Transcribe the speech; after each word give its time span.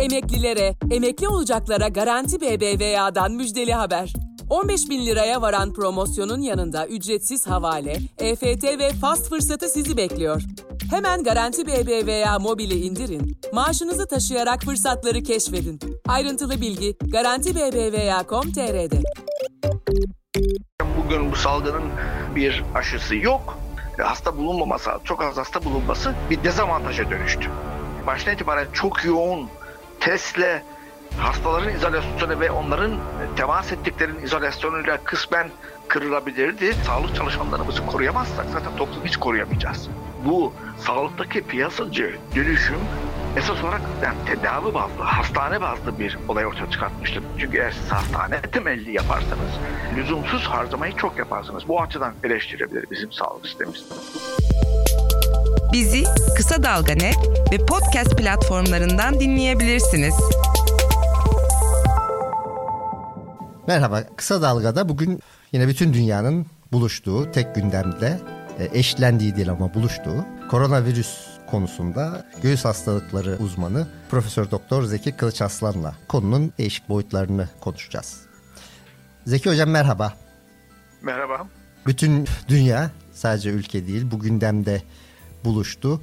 Emeklilere, 0.00 0.74
emekli 0.90 1.28
olacaklara 1.28 1.88
Garanti 1.88 2.40
BBVA'dan 2.40 3.32
müjdeli 3.32 3.72
haber. 3.72 4.12
15 4.50 4.90
bin 4.90 5.06
liraya 5.06 5.42
varan 5.42 5.72
promosyonun 5.72 6.40
yanında 6.40 6.86
ücretsiz 6.86 7.46
havale, 7.46 7.96
EFT 8.18 8.64
ve 8.64 8.92
fast 8.92 9.28
fırsatı 9.28 9.68
sizi 9.68 9.96
bekliyor. 9.96 10.42
Hemen 10.90 11.24
Garanti 11.24 11.66
BBVA 11.66 12.38
mobili 12.38 12.74
indirin, 12.74 13.40
maaşınızı 13.52 14.08
taşıyarak 14.08 14.62
fırsatları 14.62 15.22
keşfedin. 15.22 15.80
Ayrıntılı 16.08 16.60
bilgi 16.60 16.96
garantibbva.com.tr'de. 17.00 19.02
Bugün 21.04 21.32
bu 21.32 21.36
salgının 21.36 21.84
bir 22.36 22.64
aşısı 22.74 23.16
yok. 23.16 23.58
Hasta 23.98 24.36
bulunmaması, 24.36 24.90
çok 25.04 25.22
az 25.22 25.36
hasta 25.36 25.64
bulunması 25.64 26.14
bir 26.30 26.44
dezavantaja 26.44 27.10
dönüştü. 27.10 27.50
Baştan 28.06 28.34
itibaren 28.34 28.66
çok 28.72 29.04
yoğun 29.04 29.48
testle 30.00 30.62
hastaların 31.18 31.74
izolasyonu 31.74 32.40
ve 32.40 32.50
onların 32.50 32.96
temas 33.36 33.72
ettiklerinin 33.72 34.22
izolasyonuyla 34.22 34.98
kısmen 35.04 35.48
kırılabilirdi. 35.88 36.74
Sağlık 36.86 37.16
çalışanlarımızı 37.16 37.86
koruyamazsak 37.86 38.46
zaten 38.52 38.76
toplumu 38.76 39.04
hiç 39.04 39.16
koruyamayacağız. 39.16 39.88
Bu 40.24 40.52
sağlıktaki 40.78 41.42
piyasacı 41.42 42.18
dönüşüm 42.34 42.80
esas 43.36 43.64
olarak 43.64 43.80
yani 44.04 44.16
tedavi 44.26 44.74
bazlı, 44.74 45.02
hastane 45.02 45.60
bazlı 45.60 45.98
bir 45.98 46.18
olay 46.28 46.46
ortaya 46.46 46.70
çıkartmıştır. 46.70 47.22
Çünkü 47.38 47.58
eğer 47.58 47.70
siz 47.70 47.92
hastane 47.92 48.40
temelli 48.42 48.92
yaparsanız, 48.92 49.50
lüzumsuz 49.96 50.44
harcamayı 50.44 50.96
çok 50.96 51.18
yaparsınız. 51.18 51.68
Bu 51.68 51.82
açıdan 51.82 52.14
eleştirebilir 52.24 52.84
bizim 52.90 53.12
sağlık 53.12 53.46
sistemimiz. 53.46 53.84
Bizi 55.72 56.04
Kısa 56.36 56.62
Dalga 56.62 56.92
Net 56.92 57.16
ve 57.52 57.66
podcast 57.66 58.18
platformlarından 58.18 59.20
dinleyebilirsiniz. 59.20 60.14
Merhaba, 63.66 64.02
Kısa 64.16 64.42
Dalga'da 64.42 64.88
bugün 64.88 65.20
yine 65.52 65.68
bütün 65.68 65.92
dünyanın 65.92 66.46
buluştuğu, 66.72 67.32
tek 67.32 67.54
gündemde 67.54 68.20
e, 68.58 68.78
eşlendiği 68.78 69.36
değil 69.36 69.50
ama 69.50 69.74
buluştuğu 69.74 70.24
koronavirüs 70.50 71.16
konusunda 71.50 72.26
göğüs 72.42 72.64
hastalıkları 72.64 73.36
uzmanı 73.40 73.86
Profesör 74.10 74.50
Doktor 74.50 74.82
Zeki 74.82 75.12
Kılıç 75.12 75.42
Aslan'la 75.42 75.94
konunun 76.08 76.52
değişik 76.58 76.88
boyutlarını 76.88 77.48
konuşacağız. 77.60 78.20
Zeki 79.26 79.50
Hocam 79.50 79.70
merhaba. 79.70 80.14
Merhaba. 81.02 81.46
Bütün 81.86 82.26
dünya 82.48 82.90
sadece 83.12 83.50
ülke 83.50 83.86
değil 83.86 84.10
bu 84.10 84.18
gündemde 84.18 84.82
buluştu. 85.44 86.00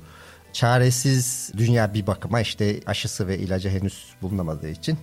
Çaresiz 0.54 1.52
dünya 1.58 1.94
bir 1.94 2.08
bakıma 2.08 2.42
işte 2.42 2.80
aşısı 2.86 3.28
ve 3.28 3.38
ilacı 3.38 3.70
henüz 3.70 4.06
bulunamadığı 4.22 4.70
için 4.70 4.98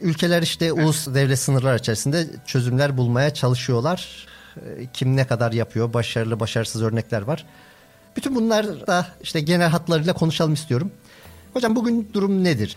Ülkeler 0.00 0.42
işte 0.42 0.72
ulus 0.72 1.06
devlet 1.06 1.38
sınırlar 1.38 1.78
içerisinde 1.78 2.26
çözümler 2.46 2.96
bulmaya 2.96 3.34
çalışıyorlar. 3.34 4.26
Ee, 4.56 4.86
kim 4.92 5.16
ne 5.16 5.26
kadar 5.26 5.52
yapıyor, 5.52 5.92
başarılı 5.92 6.40
başarısız 6.40 6.82
örnekler 6.82 7.22
var. 7.22 7.46
Bütün 8.16 8.34
bunlar 8.34 8.86
da 8.86 9.06
işte 9.22 9.40
genel 9.40 9.68
hatlarıyla 9.68 10.12
konuşalım 10.12 10.52
istiyorum. 10.52 10.90
Hocam 11.52 11.76
bugün 11.76 12.10
durum 12.12 12.44
nedir? 12.44 12.76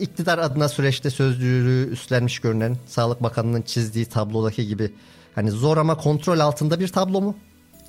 İktidar 0.00 0.38
adına 0.38 0.68
süreçte 0.68 1.10
sözcülüğü 1.10 1.90
üstlenmiş 1.90 2.38
görünen 2.38 2.76
Sağlık 2.86 3.22
Bakanı'nın 3.22 3.62
çizdiği 3.62 4.06
tablodaki 4.06 4.66
gibi 4.66 4.94
hani 5.34 5.50
zor 5.50 5.76
ama 5.76 5.96
kontrol 5.96 6.38
altında 6.38 6.80
bir 6.80 6.88
tablo 6.88 7.20
mu? 7.20 7.36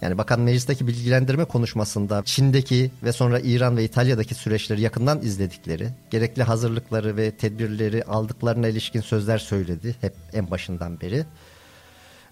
Yani 0.01 0.17
bakan 0.17 0.39
meclisteki 0.39 0.87
bilgilendirme 0.87 1.45
konuşmasında 1.45 2.21
Çin'deki 2.25 2.91
ve 3.03 3.11
sonra 3.11 3.39
İran 3.39 3.77
ve 3.77 3.83
İtalya'daki 3.83 4.35
süreçleri 4.35 4.81
yakından 4.81 5.21
izledikleri, 5.21 5.89
gerekli 6.11 6.43
hazırlıkları 6.43 7.17
ve 7.17 7.31
tedbirleri 7.31 8.03
aldıklarına 8.03 8.67
ilişkin 8.67 9.01
sözler 9.01 9.37
söyledi 9.37 9.95
hep 10.01 10.13
en 10.33 10.51
başından 10.51 11.01
beri. 11.01 11.25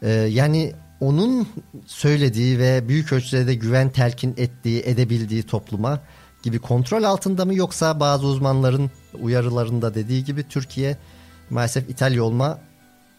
Ee, 0.01 0.09
yani 0.11 0.73
onun 0.99 1.47
söylediği 1.85 2.59
ve 2.59 2.87
büyük 2.87 3.13
ölçüde 3.13 3.47
de 3.47 3.55
güven 3.55 3.89
telkin 3.89 4.33
ettiği, 4.37 4.83
edebildiği 4.85 5.43
topluma 5.43 6.01
gibi 6.43 6.59
kontrol 6.59 7.03
altında 7.03 7.45
mı 7.45 7.55
yoksa 7.55 7.99
bazı 7.99 8.27
uzmanların 8.27 8.91
uyarılarında 9.21 9.95
dediği 9.95 10.23
gibi 10.23 10.43
Türkiye 10.43 10.97
maalesef 11.49 11.89
İtalya 11.89 12.23
olma 12.23 12.59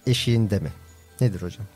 eşiğinde 0.07 0.59
mi? 0.59 0.71
Nedir 1.21 1.43
hocam? 1.43 1.67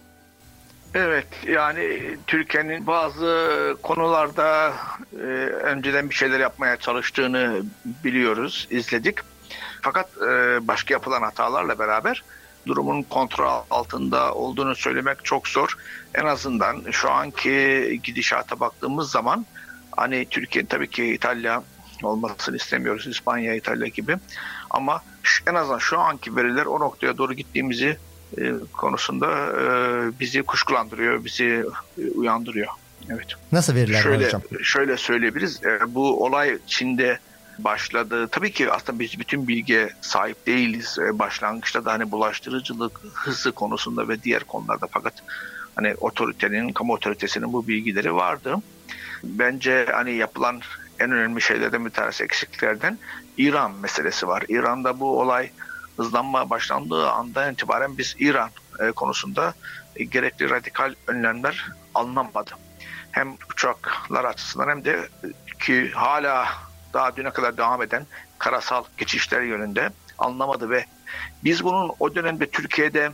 Evet 0.94 1.26
yani 1.46 2.16
Türkiye'nin 2.26 2.86
bazı 2.86 3.76
konularda 3.82 4.72
e, 5.12 5.24
önceden 5.62 6.10
bir 6.10 6.14
şeyler 6.14 6.40
yapmaya 6.40 6.76
çalıştığını 6.76 7.62
biliyoruz, 7.84 8.66
izledik. 8.70 9.18
Fakat 9.82 10.10
e, 10.16 10.28
başka 10.68 10.94
yapılan 10.94 11.22
hatalarla 11.22 11.78
beraber 11.78 12.22
durumun 12.66 13.02
kontrol 13.02 13.62
altında 13.70 14.34
olduğunu 14.34 14.74
söylemek 14.74 15.24
çok 15.24 15.48
zor. 15.48 15.76
En 16.14 16.24
azından 16.24 16.90
şu 16.90 17.10
anki 17.10 18.00
gidişata 18.02 18.60
baktığımız 18.60 19.10
zaman 19.10 19.46
hani 19.96 20.26
Türkiye 20.30 20.66
tabii 20.66 20.90
ki 20.90 21.14
İtalya 21.14 21.62
olmasını 22.02 22.56
istemiyoruz. 22.56 23.06
İspanya, 23.06 23.54
İtalya 23.54 23.88
gibi. 23.88 24.16
Ama 24.70 25.02
en 25.50 25.54
azından 25.54 25.78
şu 25.78 25.98
anki 25.98 26.36
veriler 26.36 26.66
o 26.66 26.80
noktaya 26.80 27.18
doğru 27.18 27.34
gittiğimizi 27.34 27.96
konusunda 28.72 29.28
e, 29.28 29.64
bizi 30.20 30.42
kuşkulandırıyor, 30.42 31.24
bizi 31.24 31.64
e, 31.98 32.10
uyandırıyor. 32.10 32.68
Evet. 33.10 33.26
Nasıl 33.52 33.74
veriler 33.74 34.02
şöyle, 34.02 34.26
hocam? 34.26 34.42
Şöyle 34.62 34.96
söyleyebiliriz. 34.96 35.60
Bu 35.86 36.24
olay 36.24 36.58
Çin'de 36.66 37.18
başladı. 37.58 38.28
Tabii 38.28 38.52
ki 38.52 38.70
aslında 38.70 38.98
biz 38.98 39.18
bütün 39.18 39.48
bilgiye 39.48 39.90
sahip 40.00 40.46
değiliz. 40.46 40.98
Başlangıçta 41.12 41.84
da 41.84 41.92
hani 41.92 42.10
bulaştırıcılık 42.10 43.00
hızı 43.14 43.52
konusunda 43.52 44.08
ve 44.08 44.22
diğer 44.22 44.44
konularda 44.44 44.86
fakat 44.90 45.14
hani 45.74 45.94
otoritenin, 45.94 46.72
kamu 46.72 46.92
otoritesinin 46.92 47.52
bu 47.52 47.68
bilgileri 47.68 48.14
vardı. 48.14 48.56
Bence 49.24 49.86
hani 49.92 50.12
yapılan 50.12 50.60
en 50.98 51.10
önemli 51.10 51.40
şeylerden 51.40 51.84
bir 51.84 51.90
tanesi 51.90 52.24
eksikliklerden 52.24 52.98
İran 53.36 53.72
meselesi 53.74 54.28
var. 54.28 54.44
İran'da 54.48 55.00
bu 55.00 55.20
olay 55.20 55.50
hızlanma 56.00 56.50
başlandığı 56.50 57.10
andan 57.10 57.52
itibaren 57.52 57.98
biz 57.98 58.16
İran 58.18 58.50
e, 58.78 58.90
konusunda 58.90 59.54
e, 59.96 60.04
gerekli 60.04 60.50
radikal 60.50 60.94
önlemler 61.06 61.66
alınamadı. 61.94 62.50
Hem 63.10 63.36
uçaklar 63.52 64.24
açısından 64.24 64.68
hem 64.68 64.84
de 64.84 64.90
e, 64.92 65.58
ki 65.64 65.90
hala 65.90 66.48
daha 66.92 67.16
düne 67.16 67.30
kadar 67.30 67.56
devam 67.56 67.82
eden 67.82 68.06
karasal 68.38 68.84
geçişler 68.96 69.42
yönünde 69.42 69.90
alınamadı 70.18 70.70
ve 70.70 70.84
biz 71.44 71.64
bunun 71.64 71.92
o 72.00 72.14
dönemde 72.14 72.50
Türkiye'de 72.50 73.10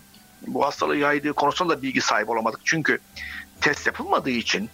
bu 0.46 0.66
hastalığı 0.66 0.96
yaydığı 0.96 1.32
konusunda 1.32 1.78
da 1.78 1.82
bilgi 1.82 2.00
sahibi 2.00 2.30
olamadık. 2.30 2.60
Çünkü 2.64 2.98
test 3.60 3.86
yapılmadığı 3.86 4.30
için 4.30 4.70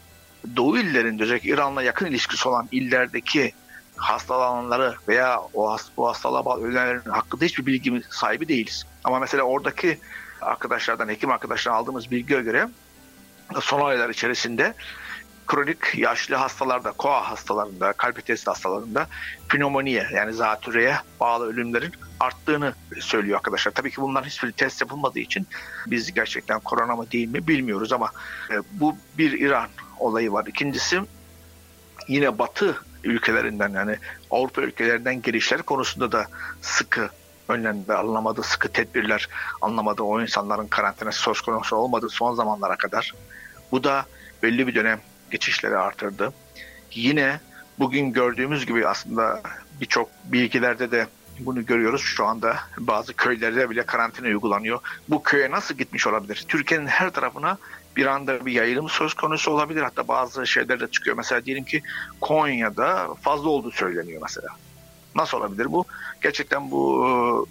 Doğu 0.56 0.78
illerinde 0.78 1.22
özellikle 1.22 1.50
İran'la 1.50 1.82
yakın 1.82 2.06
ilişkisi 2.06 2.48
olan 2.48 2.68
illerdeki 2.72 3.52
hastalananları 3.96 4.94
veya 5.08 5.40
o 5.54 5.72
hast 5.72 5.96
bu 5.96 6.08
hastalığa 6.08 6.56
ölenlerin 6.56 7.10
hakkında 7.10 7.44
hiçbir 7.44 7.66
bilgi 7.66 8.02
sahibi 8.10 8.48
değiliz. 8.48 8.86
Ama 9.04 9.18
mesela 9.18 9.42
oradaki 9.42 9.98
arkadaşlardan, 10.40 11.08
hekim 11.08 11.30
arkadaşlardan 11.30 11.78
aldığımız 11.78 12.10
bilgiye 12.10 12.42
göre 12.42 12.68
son 13.60 13.80
aylar 13.80 14.10
içerisinde 14.10 14.74
kronik 15.46 15.94
yaşlı 15.94 16.34
hastalarda, 16.34 16.92
koa 16.92 17.30
hastalarında, 17.30 17.92
kalp 17.92 18.26
testi 18.26 18.50
hastalarında 18.50 19.06
pneumoniye 19.48 20.06
yani 20.12 20.32
zatürreye 20.32 20.96
bağlı 21.20 21.46
ölümlerin 21.46 21.92
arttığını 22.20 22.74
söylüyor 23.00 23.36
arkadaşlar. 23.36 23.72
Tabii 23.72 23.90
ki 23.90 24.00
bunların 24.00 24.28
hiçbir 24.28 24.52
test 24.52 24.80
yapılmadığı 24.80 25.18
için 25.18 25.46
biz 25.86 26.14
gerçekten 26.14 26.60
korona 26.60 26.96
mı 26.96 27.10
değil 27.10 27.28
mi 27.28 27.48
bilmiyoruz 27.48 27.92
ama 27.92 28.10
e, 28.50 28.54
bu 28.72 28.96
bir 29.18 29.40
İran 29.40 29.68
olayı 29.98 30.32
var. 30.32 30.46
İkincisi 30.46 31.00
yine 32.08 32.38
Batı 32.38 32.76
ülkelerinden 33.04 33.68
yani 33.68 33.96
Avrupa 34.30 34.62
ülkelerinden 34.62 35.22
girişler 35.22 35.62
konusunda 35.62 36.12
da 36.12 36.26
sıkı 36.60 37.10
önlemler 37.48 37.94
alınamadı, 37.94 38.42
sıkı 38.42 38.68
tedbirler 38.68 39.28
alınamadı. 39.60 40.02
O 40.02 40.22
insanların 40.22 40.66
karantinası 40.66 41.22
söz 41.22 41.40
konusu 41.40 41.76
olmadı 41.76 42.08
son 42.10 42.34
zamanlara 42.34 42.76
kadar. 42.76 43.14
Bu 43.72 43.84
da 43.84 44.06
belli 44.42 44.66
bir 44.66 44.74
dönem 44.74 45.00
geçişleri 45.30 45.76
artırdı. 45.76 46.32
Yine 46.94 47.40
bugün 47.78 48.12
gördüğümüz 48.12 48.66
gibi 48.66 48.86
aslında 48.86 49.40
birçok 49.80 50.10
bilgilerde 50.24 50.90
de 50.90 51.06
bunu 51.38 51.66
görüyoruz. 51.66 52.02
Şu 52.02 52.26
anda 52.26 52.56
bazı 52.78 53.14
köylerde 53.14 53.70
bile 53.70 53.86
karantina 53.86 54.26
uygulanıyor. 54.26 54.80
Bu 55.08 55.22
köye 55.22 55.50
nasıl 55.50 55.74
gitmiş 55.74 56.06
olabilir? 56.06 56.44
Türkiye'nin 56.48 56.86
her 56.86 57.10
tarafına 57.10 57.58
bir 57.96 58.06
anda 58.06 58.46
bir 58.46 58.52
yayılım 58.52 58.88
söz 58.88 59.14
konusu 59.14 59.50
olabilir. 59.50 59.82
Hatta 59.82 60.08
bazı 60.08 60.46
şeyler 60.46 60.80
de 60.80 60.88
çıkıyor. 60.88 61.16
Mesela 61.16 61.44
diyelim 61.44 61.64
ki 61.64 61.82
Konya'da 62.20 63.14
fazla 63.20 63.48
olduğu 63.48 63.70
söyleniyor 63.70 64.22
mesela. 64.22 64.48
Nasıl 65.14 65.38
olabilir 65.38 65.72
bu? 65.72 65.84
Gerçekten 66.22 66.70
bu 66.70 67.06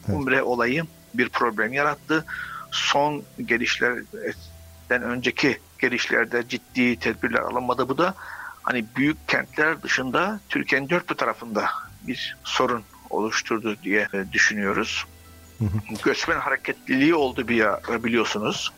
e, 0.08 0.12
Umre 0.12 0.44
olayı 0.44 0.84
bir 1.14 1.30
problem 1.30 1.74
yarattı. 1.74 2.26
Son 2.72 3.24
gelişlerden 3.46 5.02
önceki 5.02 5.60
gelişlerde 5.80 6.48
ciddi 6.48 7.00
tedbirler 7.00 7.40
alınmadı. 7.40 7.90
Bu 7.90 7.98
da 7.98 8.14
hani 8.64 8.86
büyük 8.96 9.28
kentler 9.28 9.82
dışında 9.82 10.40
Türkiye'nin 10.50 10.90
dört 10.90 11.10
bir 11.10 11.16
tarafında 11.16 11.66
bir 12.08 12.38
sorun 12.44 12.84
oluşturdu 13.10 13.78
diye 13.84 14.08
düşünüyoruz. 14.32 15.06
Göçmen 16.04 16.40
hareketliliği 16.40 17.16
oldu 17.16 17.48
bir 17.48 17.66
biliyorsunuz. 18.04 18.72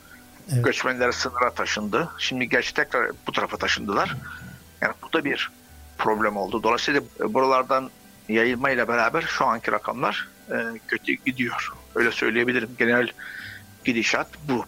Evet. 0.53 0.65
Göçmenler 0.65 1.11
sınıra 1.11 1.49
taşındı. 1.49 2.09
Şimdi 2.17 2.49
gerçi 2.49 2.73
tekrar 2.73 3.11
bu 3.27 3.31
tarafa 3.31 3.57
taşındılar. 3.57 4.15
Yani 4.81 4.93
bu 5.03 5.13
da 5.13 5.25
bir 5.25 5.51
problem 5.97 6.37
oldu. 6.37 6.63
Dolayısıyla 6.63 7.01
buralardan 7.19 7.89
yayılmayla 8.29 8.87
beraber 8.87 9.21
şu 9.21 9.45
anki 9.45 9.71
rakamlar 9.71 10.27
e, 10.51 10.55
kötü 10.87 11.13
gidiyor. 11.13 11.73
Öyle 11.95 12.11
söyleyebilirim. 12.11 12.69
Genel 12.79 13.07
gidişat 13.85 14.27
bu. 14.49 14.65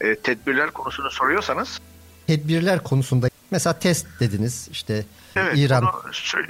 E, 0.00 0.14
tedbirler 0.14 0.70
konusunu 0.70 1.10
soruyorsanız. 1.10 1.80
Tedbirler 2.26 2.82
konusunda 2.82 3.28
mesela 3.50 3.78
test 3.78 4.06
dediniz 4.20 4.68
işte 4.72 5.04
evet, 5.36 5.58
İran 5.58 5.84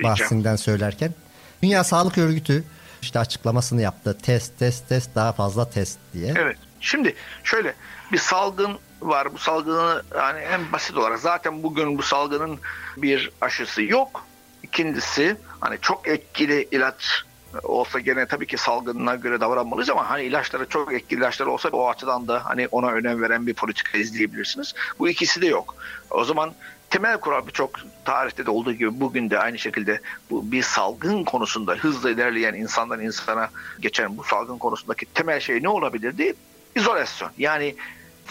bahsinden 0.02 0.56
söylerken. 0.56 1.14
Dünya 1.62 1.84
Sağlık 1.84 2.18
Örgütü 2.18 2.64
işte 3.02 3.18
açıklamasını 3.18 3.82
yaptı. 3.82 4.18
Test, 4.22 4.58
test, 4.58 4.88
test, 4.88 5.14
daha 5.14 5.32
fazla 5.32 5.70
test 5.70 5.98
diye. 6.14 6.34
Evet. 6.36 6.56
Şimdi 6.80 7.14
şöyle 7.44 7.74
bir 8.12 8.18
salgın 8.18 8.78
var. 9.00 9.34
Bu 9.34 9.38
salgını 9.38 10.02
yani 10.16 10.40
en 10.40 10.72
basit 10.72 10.96
olarak 10.96 11.18
zaten 11.18 11.62
bugün 11.62 11.98
bu 11.98 12.02
salgının 12.02 12.58
bir 12.96 13.30
aşısı 13.40 13.82
yok. 13.82 14.24
İkincisi 14.62 15.36
hani 15.60 15.78
çok 15.82 16.08
etkili 16.08 16.68
ilaç 16.70 17.24
olsa 17.62 18.00
gene 18.00 18.26
tabii 18.26 18.46
ki 18.46 18.58
salgınına 18.58 19.14
göre 19.14 19.40
davranmalıyız 19.40 19.90
ama 19.90 20.10
hani 20.10 20.22
ilaçları 20.22 20.68
çok 20.68 20.92
etkili 20.92 21.20
ilaçlar 21.20 21.46
olsa 21.46 21.68
o 21.68 21.88
açıdan 21.88 22.28
da 22.28 22.44
hani 22.44 22.68
ona 22.68 22.90
önem 22.90 23.22
veren 23.22 23.46
bir 23.46 23.54
politika 23.54 23.98
izleyebilirsiniz. 23.98 24.74
Bu 24.98 25.08
ikisi 25.08 25.42
de 25.42 25.46
yok. 25.46 25.74
O 26.10 26.24
zaman 26.24 26.54
temel 26.90 27.20
kural 27.20 27.46
birçok 27.46 27.70
tarihte 28.04 28.46
de 28.46 28.50
olduğu 28.50 28.72
gibi 28.72 29.00
bugün 29.00 29.30
de 29.30 29.38
aynı 29.38 29.58
şekilde 29.58 30.00
bu 30.30 30.52
bir 30.52 30.62
salgın 30.62 31.24
konusunda 31.24 31.74
hızla 31.74 32.10
ilerleyen 32.10 32.54
insandan 32.54 33.00
insana 33.00 33.50
geçen 33.80 34.18
bu 34.18 34.24
salgın 34.24 34.58
konusundaki 34.58 35.06
temel 35.06 35.40
şey 35.40 35.62
ne 35.62 35.68
olabilirdi? 35.68 36.34
İzolasyon. 36.76 37.30
Yani 37.38 37.74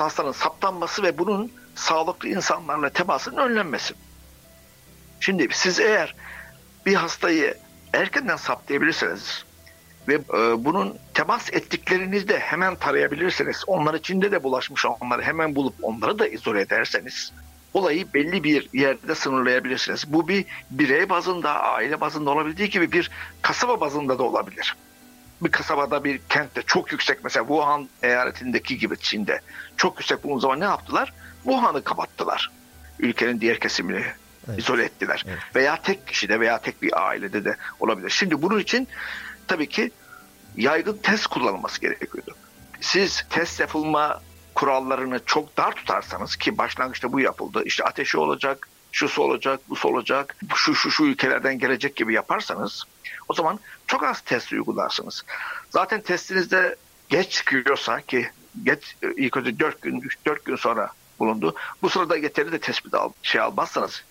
hastanın 0.03 0.31
saptanması 0.31 1.03
ve 1.03 1.17
bunun 1.17 1.51
sağlıklı 1.75 2.29
insanlarla 2.29 2.89
temasının 2.89 3.37
önlenmesi. 3.37 3.93
Şimdi 5.19 5.47
siz 5.51 5.79
eğer 5.79 6.15
bir 6.85 6.95
hastayı 6.95 7.57
erkenden 7.93 8.35
saptayabilirseniz 8.35 9.45
ve 10.07 10.13
e, 10.13 10.65
bunun 10.65 10.97
temas 11.13 11.53
ettiklerinizde 11.53 12.39
hemen 12.39 12.75
tarayabilirseniz, 12.75 13.63
onlar 13.67 13.93
içinde 13.93 14.31
de 14.31 14.43
bulaşmış 14.43 14.85
onları 14.85 15.21
hemen 15.21 15.55
bulup 15.55 15.75
onları 15.81 16.19
da 16.19 16.27
izole 16.27 16.61
ederseniz 16.61 17.33
olayı 17.73 18.13
belli 18.13 18.43
bir 18.43 18.69
yerde 18.73 19.15
sınırlayabilirsiniz. 19.15 20.13
Bu 20.13 20.27
bir 20.27 20.45
birey 20.71 21.09
bazında, 21.09 21.63
aile 21.63 22.01
bazında 22.01 22.29
olabildiği 22.29 22.69
gibi 22.69 22.91
bir 22.91 23.11
kasaba 23.41 23.79
bazında 23.79 24.19
da 24.19 24.23
olabilir. 24.23 24.75
Bir 25.41 25.51
kasabada 25.51 26.03
bir 26.03 26.19
kentte 26.29 26.61
çok 26.61 26.91
yüksek 26.91 27.23
mesela 27.23 27.47
Wuhan 27.47 27.89
eyaletindeki 28.03 28.77
gibi 28.77 28.97
Çin'de 28.97 29.41
çok 29.77 29.99
yüksek 29.99 30.23
bulunduğu 30.23 30.39
zaman 30.39 30.59
ne 30.59 30.63
yaptılar? 30.63 31.13
Wuhan'ı 31.43 31.83
kapattılar. 31.83 32.51
Ülkenin 32.99 33.41
diğer 33.41 33.59
kesimini 33.59 34.03
evet. 34.49 34.59
izole 34.59 34.83
ettiler. 34.83 35.25
Evet. 35.27 35.39
Veya 35.55 35.81
tek 35.81 36.07
kişide 36.07 36.39
veya 36.39 36.61
tek 36.61 36.81
bir 36.81 37.07
ailede 37.07 37.45
de 37.45 37.57
olabilir. 37.79 38.09
Şimdi 38.09 38.41
bunun 38.41 38.59
için 38.59 38.87
tabii 39.47 39.69
ki 39.69 39.91
yaygın 40.57 40.97
test 40.97 41.27
kullanılması 41.27 41.81
gerekiyordu. 41.81 42.35
Siz 42.81 43.25
test 43.29 43.59
yapılma 43.59 44.21
kurallarını 44.55 45.19
çok 45.25 45.57
dar 45.57 45.71
tutarsanız 45.71 46.35
ki 46.35 46.57
başlangıçta 46.57 47.13
bu 47.13 47.19
yapıldı. 47.19 47.63
İşte 47.65 47.83
ateşi 47.83 48.17
olacak, 48.17 48.69
şusu 48.91 49.21
olacak, 49.21 49.59
bu 49.69 49.87
olacak, 49.87 50.35
şu 50.55 50.75
şu 50.75 50.91
şu 50.91 51.03
ülkelerden 51.03 51.59
gelecek 51.59 51.95
gibi 51.95 52.13
yaparsanız 52.13 52.83
o 53.29 53.33
zaman 53.33 53.59
çok 53.87 54.03
az 54.03 54.21
test 54.21 54.51
uygularsınız. 54.51 55.23
Zaten 55.69 56.01
testinizde 56.01 56.75
geç 57.09 57.31
çıkıyorsa 57.31 58.01
ki 58.01 58.29
geç 58.63 58.97
ilk 59.17 59.37
önce 59.37 59.59
4 59.59 59.81
gün 59.81 60.01
3-4 60.25 60.43
gün 60.45 60.55
sonra 60.55 60.89
bulundu. 61.19 61.55
Bu 61.81 61.89
sırada 61.89 62.17
yeterli 62.17 62.51
de 62.51 62.59
tespit 62.59 62.93
al, 62.93 63.09
şey 63.23 63.41
almazsanız 63.41 64.03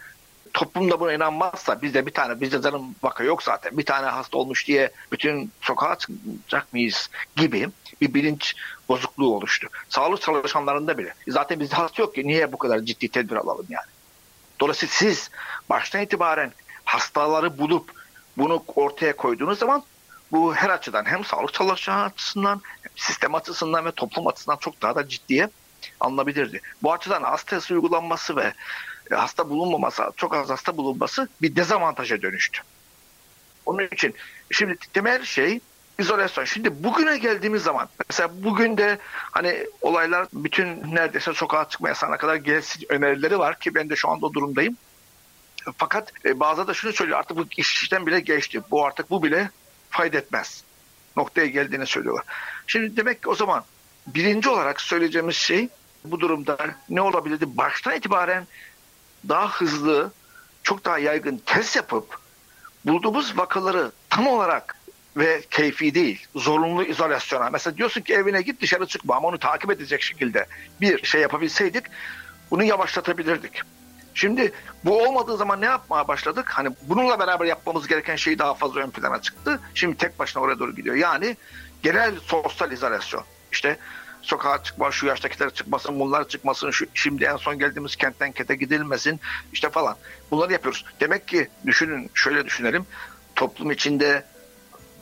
toplumda 0.57 1.01
buna 1.01 1.13
inanmazsa 1.13 1.83
bizde 1.83 2.07
bir 2.07 2.11
tane 2.11 2.41
bizde 2.41 2.63
canım 2.63 2.95
vaka 3.03 3.25
yok 3.25 3.43
zaten 3.43 3.79
bir 3.79 3.85
tane 3.85 4.07
hasta 4.07 4.39
olmuş 4.39 4.67
diye 4.67 4.91
bütün 5.13 5.51
sokağa 5.61 5.99
çıkacak 5.99 6.73
mıyız 6.73 7.11
gibi 7.37 7.69
bir 8.01 8.15
bilinç 8.15 8.55
bozukluğu 8.89 9.35
oluştu. 9.37 9.69
Sağlık 9.89 10.23
çalışanlarında 10.23 10.99
bile. 10.99 11.15
Zaten 11.29 11.61
bizde 11.61 11.77
hasta 11.77 12.03
yok 12.03 12.15
ki 12.15 12.27
niye 12.27 12.53
bu 12.53 12.59
kadar 12.59 12.81
ciddi 12.81 13.09
tedbir 13.09 13.37
alalım 13.37 13.67
yani. 13.69 13.87
Dolayısıyla 14.61 14.95
siz 14.95 15.31
baştan 15.71 16.03
itibaren 16.03 16.53
hastaları 16.85 17.59
bulup 17.59 17.91
bunu 18.39 18.65
ortaya 18.67 19.17
koyduğunuz 19.17 19.59
zaman 19.59 19.83
bu 20.33 20.55
her 20.55 20.71
açıdan 20.71 21.05
hem 21.05 21.25
sağlık 21.25 21.55
çalışanı 21.55 22.03
açısından 22.03 22.61
sistem 22.97 23.35
açısından 23.35 23.85
ve 23.85 23.93
toplum 23.93 24.27
açısından 24.27 24.57
çok 24.57 24.83
daha 24.83 24.95
da 24.95 25.09
ciddiye 25.09 25.49
alınabilirdi. 26.01 26.61
Bu 26.83 26.93
açıdan 26.93 27.23
hastası 27.23 27.75
uygulanması 27.75 28.37
ve 28.37 28.53
e, 29.11 29.15
hasta 29.15 29.49
bulunmaması, 29.51 30.03
çok 30.17 30.35
az 30.35 30.51
hasta 30.51 30.77
bulunması 30.77 31.29
bir 31.43 31.57
dezavantaja 31.57 32.23
dönüştü. 32.23 32.63
Onun 33.67 33.87
için 33.93 34.15
şimdi 34.51 34.77
temel 34.93 35.25
şey 35.25 35.61
izolasyon. 35.99 36.45
Şimdi 36.45 36.85
bugüne 36.85 37.19
geldiğimiz 37.19 37.63
zaman 37.63 37.89
mesela 38.09 38.31
bugün 38.45 38.77
de 38.77 38.99
hani 39.11 39.67
olaylar 39.81 40.27
bütün 40.33 40.95
neredeyse 40.95 41.33
sokağa 41.33 41.69
çıkma 41.69 41.89
yasağına 41.89 42.17
kadar 42.17 42.37
gelsin 42.37 42.87
önerileri 42.89 43.39
var 43.39 43.59
ki 43.59 43.75
ben 43.75 43.91
de 43.91 43.97
şu 43.97 44.09
anda 44.09 44.27
o 44.27 44.33
durumdayım. 44.33 44.77
Fakat 45.77 46.13
e, 46.25 46.41
bazı 46.41 46.67
da 46.67 46.75
şunu 46.75 46.93
söylüyor 46.93 47.19
artık 47.19 47.37
bu 47.37 47.45
işten 47.57 48.07
bile 48.07 48.21
geçti. 48.21 48.61
Bu 48.71 48.87
artık 48.87 49.11
bu 49.11 49.23
bile 49.23 49.51
fayda 49.91 50.19
etmez. 50.19 50.65
Noktaya 51.17 51.47
geldiğini 51.47 51.87
söylüyorlar. 51.87 52.25
Şimdi 52.67 52.97
demek 52.97 53.23
ki 53.23 53.29
o 53.29 53.35
zaman 53.35 53.65
birinci 54.07 54.49
olarak 54.49 54.81
söyleyeceğimiz 54.81 55.37
şey 55.37 55.69
bu 56.05 56.21
durumda 56.21 56.57
ne 56.89 57.01
olabilirdi? 57.01 57.57
Baştan 57.57 57.97
itibaren 57.97 58.47
daha 59.29 59.51
hızlı, 59.51 60.13
çok 60.63 60.85
daha 60.85 60.99
yaygın 60.99 61.43
test 61.47 61.77
yapıp 61.77 62.19
bulduğumuz 62.85 63.39
vakaları 63.39 63.93
tam 64.11 64.27
olarak 64.27 64.77
ve 65.17 65.43
keyfi 65.51 65.95
değil, 65.95 66.27
zorunlu 66.35 66.85
izolasyona. 66.85 67.51
Mesela 67.51 67.77
diyorsun 67.77 68.01
ki 68.01 68.15
evine 68.15 68.43
git 68.43 68.61
dışarı 68.61 68.87
çıkma 68.87 69.17
ama 69.17 69.29
onu 69.29 69.39
takip 69.39 69.71
edecek 69.71 70.03
şekilde 70.03 70.47
bir 70.81 71.07
şey 71.07 71.21
yapabilseydik 71.21 71.85
bunu 72.51 72.65
yavaşlatabilirdik. 72.65 73.63
Şimdi 74.17 74.53
bu 74.85 75.03
olmadığı 75.03 75.37
zaman 75.37 75.61
ne 75.61 75.65
yapmaya 75.65 76.09
başladık? 76.09 76.49
Hani 76.49 76.69
bununla 76.83 77.19
beraber 77.19 77.45
yapmamız 77.45 77.87
gereken 77.87 78.17
şey 78.17 78.39
daha 78.39 78.55
fazla 78.55 78.81
ön 78.81 78.91
plana 78.91 79.21
çıktı. 79.21 79.61
Şimdi 79.75 79.97
tek 79.97 80.19
başına 80.19 80.43
oraya 80.43 80.59
doğru 80.59 80.75
gidiyor. 80.75 80.97
Yani 80.97 81.37
genel 81.83 82.15
sosyal 82.21 82.73
izolasyon. 82.73 83.25
İşte 83.53 83.77
sokağa 84.23 84.63
çıkma, 84.63 84.91
şu 84.91 85.07
yaştakiler 85.07 85.51
çıkmasın, 85.51 86.01
bunlar 86.01 86.29
çıkmasın, 86.29 86.71
şu, 86.71 86.87
şimdi 86.95 87.25
en 87.25 87.37
son 87.37 87.59
geldiğimiz 87.59 87.97
kentten 87.97 88.33
kete 88.33 88.55
gidilmesin 88.55 89.21
işte 89.53 89.71
falan. 89.71 89.97
Bunları 90.31 90.53
yapıyoruz. 90.53 90.85
Demek 91.01 91.29
ki 91.29 91.49
düşünün, 91.67 92.11
şöyle 92.15 92.45
düşünelim. 92.45 92.87
Toplum 93.35 93.71
içinde 93.71 94.25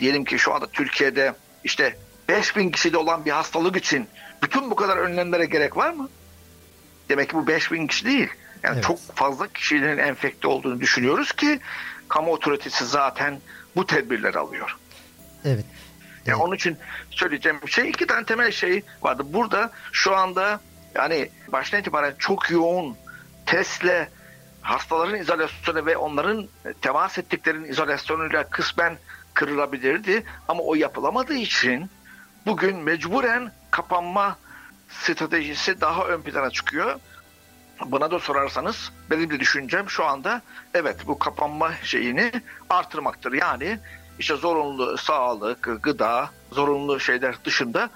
diyelim 0.01 0.25
ki 0.25 0.39
şu 0.39 0.55
anda 0.55 0.67
Türkiye'de 0.67 1.35
işte 1.65 1.97
5000 2.29 2.71
kişide 2.71 2.97
olan 2.97 3.25
bir 3.25 3.31
hastalık 3.31 3.77
için 3.77 4.09
bütün 4.43 4.71
bu 4.71 4.77
kadar 4.77 4.97
önlemlere 4.97 5.45
gerek 5.45 5.77
var 5.77 5.91
mı? 5.91 6.09
Demek 7.09 7.31
ki 7.31 7.37
bu 7.37 7.47
5000 7.47 7.87
kişi 7.87 8.05
değil. 8.07 8.29
Yani 8.65 8.75
evet. 8.75 8.85
çok 8.85 8.99
fazla 9.15 9.49
kişinin 9.49 9.99
enfekte 9.99 10.49
olduğunu 10.49 10.81
düşünüyoruz 10.81 11.33
ki 11.33 11.61
kamu 12.09 12.33
otoritesi 12.33 12.87
zaten 12.87 13.41
bu 13.77 13.87
tedbirleri 13.87 14.39
alıyor. 14.39 14.77
Evet. 15.45 15.65
Yani 16.27 16.43
onun 16.43 16.55
için 16.55 16.77
söyleyeceğim 17.11 17.69
şey 17.69 17.89
iki 17.89 18.07
tane 18.07 18.25
temel 18.25 18.51
şey 18.51 18.83
vardı. 19.03 19.23
Burada 19.27 19.71
şu 19.93 20.17
anda 20.17 20.61
yani 20.95 21.31
baştan 21.49 21.81
itibaren 21.81 22.15
çok 22.19 22.51
yoğun 22.51 22.97
testle 23.47 24.09
hastaların 24.63 25.21
izolasyonu 25.21 25.87
ve 25.87 25.97
onların 25.97 26.49
temas 26.81 27.19
ettiklerinin 27.19 27.69
izolasyonuyla 27.69 28.49
kısmen 28.49 28.99
kırılabilirdi. 29.35 30.25
Ama 30.49 30.63
o 30.63 30.75
yapılamadığı 30.75 31.35
için 31.35 31.91
bugün 32.47 32.77
mecburen 32.77 33.53
kapanma 33.71 34.39
stratejisi 34.89 35.81
daha 35.81 36.05
ön 36.05 36.23
plana 36.23 36.51
çıkıyor. 36.51 37.01
Bana 37.85 38.11
da 38.11 38.19
sorarsanız 38.19 38.93
benim 39.11 39.31
de 39.31 39.41
düşüncem 39.41 39.91
şu 39.91 40.05
anda 40.05 40.43
evet 40.75 40.97
bu 41.07 41.19
kapanma 41.19 41.73
şeyini 41.83 42.33
artırmaktır. 42.71 43.33
Yani 43.33 43.79
işte 44.19 44.37
zorunlu 44.37 44.99
sağlık, 44.99 45.83
gıda, 45.83 46.31
zorunlu 46.53 47.01
şeyler 47.01 47.45
dışında 47.45 47.91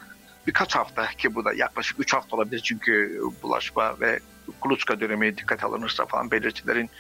birkaç 0.47 0.77
hafta 0.77 1.07
ki 1.07 1.35
bu 1.35 1.45
da 1.45 1.53
yaklaşık 1.53 2.01
3 2.01 2.15
hafta 2.15 2.37
olabilir 2.37 2.61
çünkü 2.61 3.21
bulaşma 3.43 4.01
ve 4.01 4.21
kuluçka 4.61 5.01
dönemi 5.01 5.39
dikkat 5.39 5.65
alınırsa 5.65 6.07
falan 6.07 6.31
belirtilerin 6.31 6.91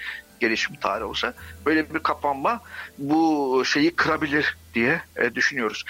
gelişim 0.40 0.76
tarihi 0.76 1.04
olsa 1.04 1.34
böyle 1.66 1.94
bir 1.94 1.98
kapanma 1.98 2.60
bu 2.98 3.62
şeyi 3.64 3.96
kırabilir 3.96 4.56
diye 4.74 5.02
e, 5.16 5.34
düşünüyoruz. 5.34 5.84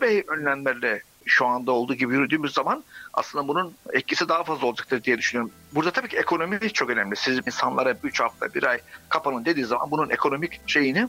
Bey 0.00 0.24
önlemlerle 0.28 1.02
şu 1.26 1.46
anda 1.46 1.72
olduğu 1.72 1.94
gibi 1.94 2.14
yürüdüğümüz 2.14 2.52
zaman 2.52 2.84
aslında 3.14 3.48
bunun 3.48 3.74
etkisi 3.92 4.28
daha 4.28 4.44
fazla 4.44 4.66
olacaktır 4.66 5.04
diye 5.04 5.18
düşünüyorum. 5.18 5.52
Burada 5.74 5.90
tabii 5.90 6.08
ki 6.08 6.16
ekonomi 6.16 6.72
çok 6.72 6.90
önemli. 6.90 7.16
Siz 7.16 7.40
insanlara 7.46 7.94
3 8.02 8.20
hafta, 8.20 8.54
bir 8.54 8.62
ay 8.62 8.80
kapanın 9.08 9.44
dediği 9.44 9.64
zaman 9.64 9.90
bunun 9.90 10.10
ekonomik 10.10 10.68
şeyini 10.68 11.08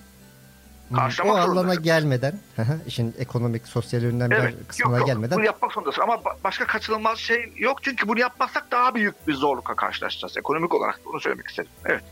karşılamak 0.96 1.36
o 1.36 1.38
alana 1.38 1.54
zorundasın. 1.54 1.84
gelmeden, 1.84 2.40
işin 2.88 3.16
ekonomik, 3.20 3.68
sosyal 3.68 4.02
yönden 4.04 4.32
Evet. 4.32 4.56
kısmına 4.68 4.98
Yok 4.98 5.00
yok 5.00 5.08
gelmeden 5.08 5.38
bunu 5.38 5.46
yapmak 5.46 5.72
zorundasın 5.72 6.02
ama 6.02 6.14
ba- 6.14 6.36
başka 6.44 6.68
kaçınılmaz 6.68 7.18
şey 7.20 7.54
yok 7.58 7.84
çünkü 7.84 8.08
bunu 8.08 8.20
yapmazsak 8.20 8.72
daha 8.72 8.96
büyük 8.96 9.28
bir 9.28 9.34
zorlukla 9.34 9.76
karşılaşacağız 9.76 10.38
ekonomik 10.38 10.74
olarak 10.74 11.00
bunu 11.06 11.20
söylemek 11.20 11.48
istedim. 11.48 11.72
Evet. 11.86 12.04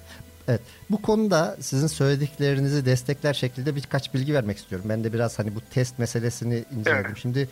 Evet. 0.47 0.61
Bu 0.89 1.01
konuda 1.01 1.57
sizin 1.59 1.87
söylediklerinizi 1.87 2.85
destekler 2.85 3.33
şekilde 3.33 3.75
birkaç 3.75 4.13
bilgi 4.13 4.33
vermek 4.33 4.57
istiyorum. 4.57 4.89
Ben 4.89 5.03
de 5.03 5.13
biraz 5.13 5.39
hani 5.39 5.55
bu 5.55 5.61
test 5.61 5.99
meselesini 5.99 6.65
inceledim. 6.77 7.05
Evet. 7.05 7.17
Şimdi 7.17 7.49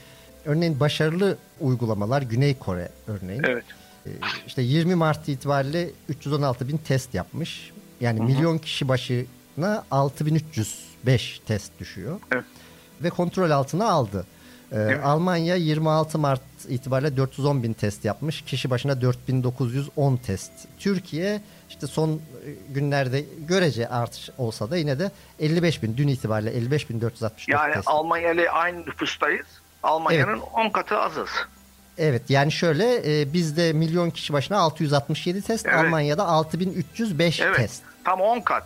örneğin 0.47 0.79
başarılı 0.79 1.37
uygulamalar 1.59 2.21
Güney 2.21 2.57
Kore 2.59 2.89
örneğin. 3.07 3.43
Evet. 3.43 3.63
Ee, 4.05 4.09
işte 4.47 4.61
20 4.61 4.95
Mart 4.95 5.29
itibariyle 5.29 5.89
316 6.09 6.67
bin 6.67 6.77
test 6.77 7.13
yapmış. 7.13 7.71
Yani 8.01 8.19
milyon 8.21 8.57
kişi 8.57 8.87
başına 8.87 9.83
6305 9.91 11.41
test 11.47 11.71
düşüyor. 11.79 12.19
Evet. 12.31 12.43
Ve 13.03 13.09
kontrol 13.09 13.49
altına 13.51 13.89
aldı. 13.89 14.25
Ee, 14.71 14.75
Evet. 14.75 14.99
Almanya 15.03 15.55
26 15.55 16.19
Mart 16.19 16.41
itibariyle 16.69 17.17
410 17.17 17.63
bin 17.63 17.73
test 17.73 18.05
yapmış. 18.05 18.41
Kişi 18.41 18.69
başına 18.69 19.01
4910 19.01 20.17
test. 20.17 20.51
Türkiye 20.79 21.41
işte 21.69 21.87
son 21.87 22.09
e, 22.11 22.19
günlerde 22.73 23.25
görece 23.47 23.87
artış 23.89 24.29
olsa 24.37 24.71
da 24.71 24.77
yine 24.77 24.99
de 24.99 25.11
55 25.39 25.83
bin. 25.83 25.97
Dün 25.97 26.07
itibariyle 26.07 26.51
55 26.51 26.89
bin 26.89 27.01
464 27.01 27.47
Yani 27.61 27.73
test. 27.73 27.87
Almanya 27.87 28.31
ile 28.31 28.49
aynı 28.51 28.81
nüfustayız. 28.81 29.45
Almanya'nın 29.87 30.39
10 30.39 30.69
katı 30.69 30.97
azız. 30.97 31.29
Evet 31.97 32.21
yani 32.29 32.51
şöyle 32.51 33.21
e, 33.21 33.33
bizde 33.33 33.73
milyon 33.73 34.09
kişi 34.09 34.33
başına 34.33 34.57
667 34.57 35.41
test, 35.41 35.65
Evet. 35.65 35.79
Almanya'da 35.79 36.27
6305 36.27 37.39
Evet. 37.39 37.55
test. 37.57 37.81
Tam 38.03 38.21
10 38.21 38.39
kat. 38.41 38.63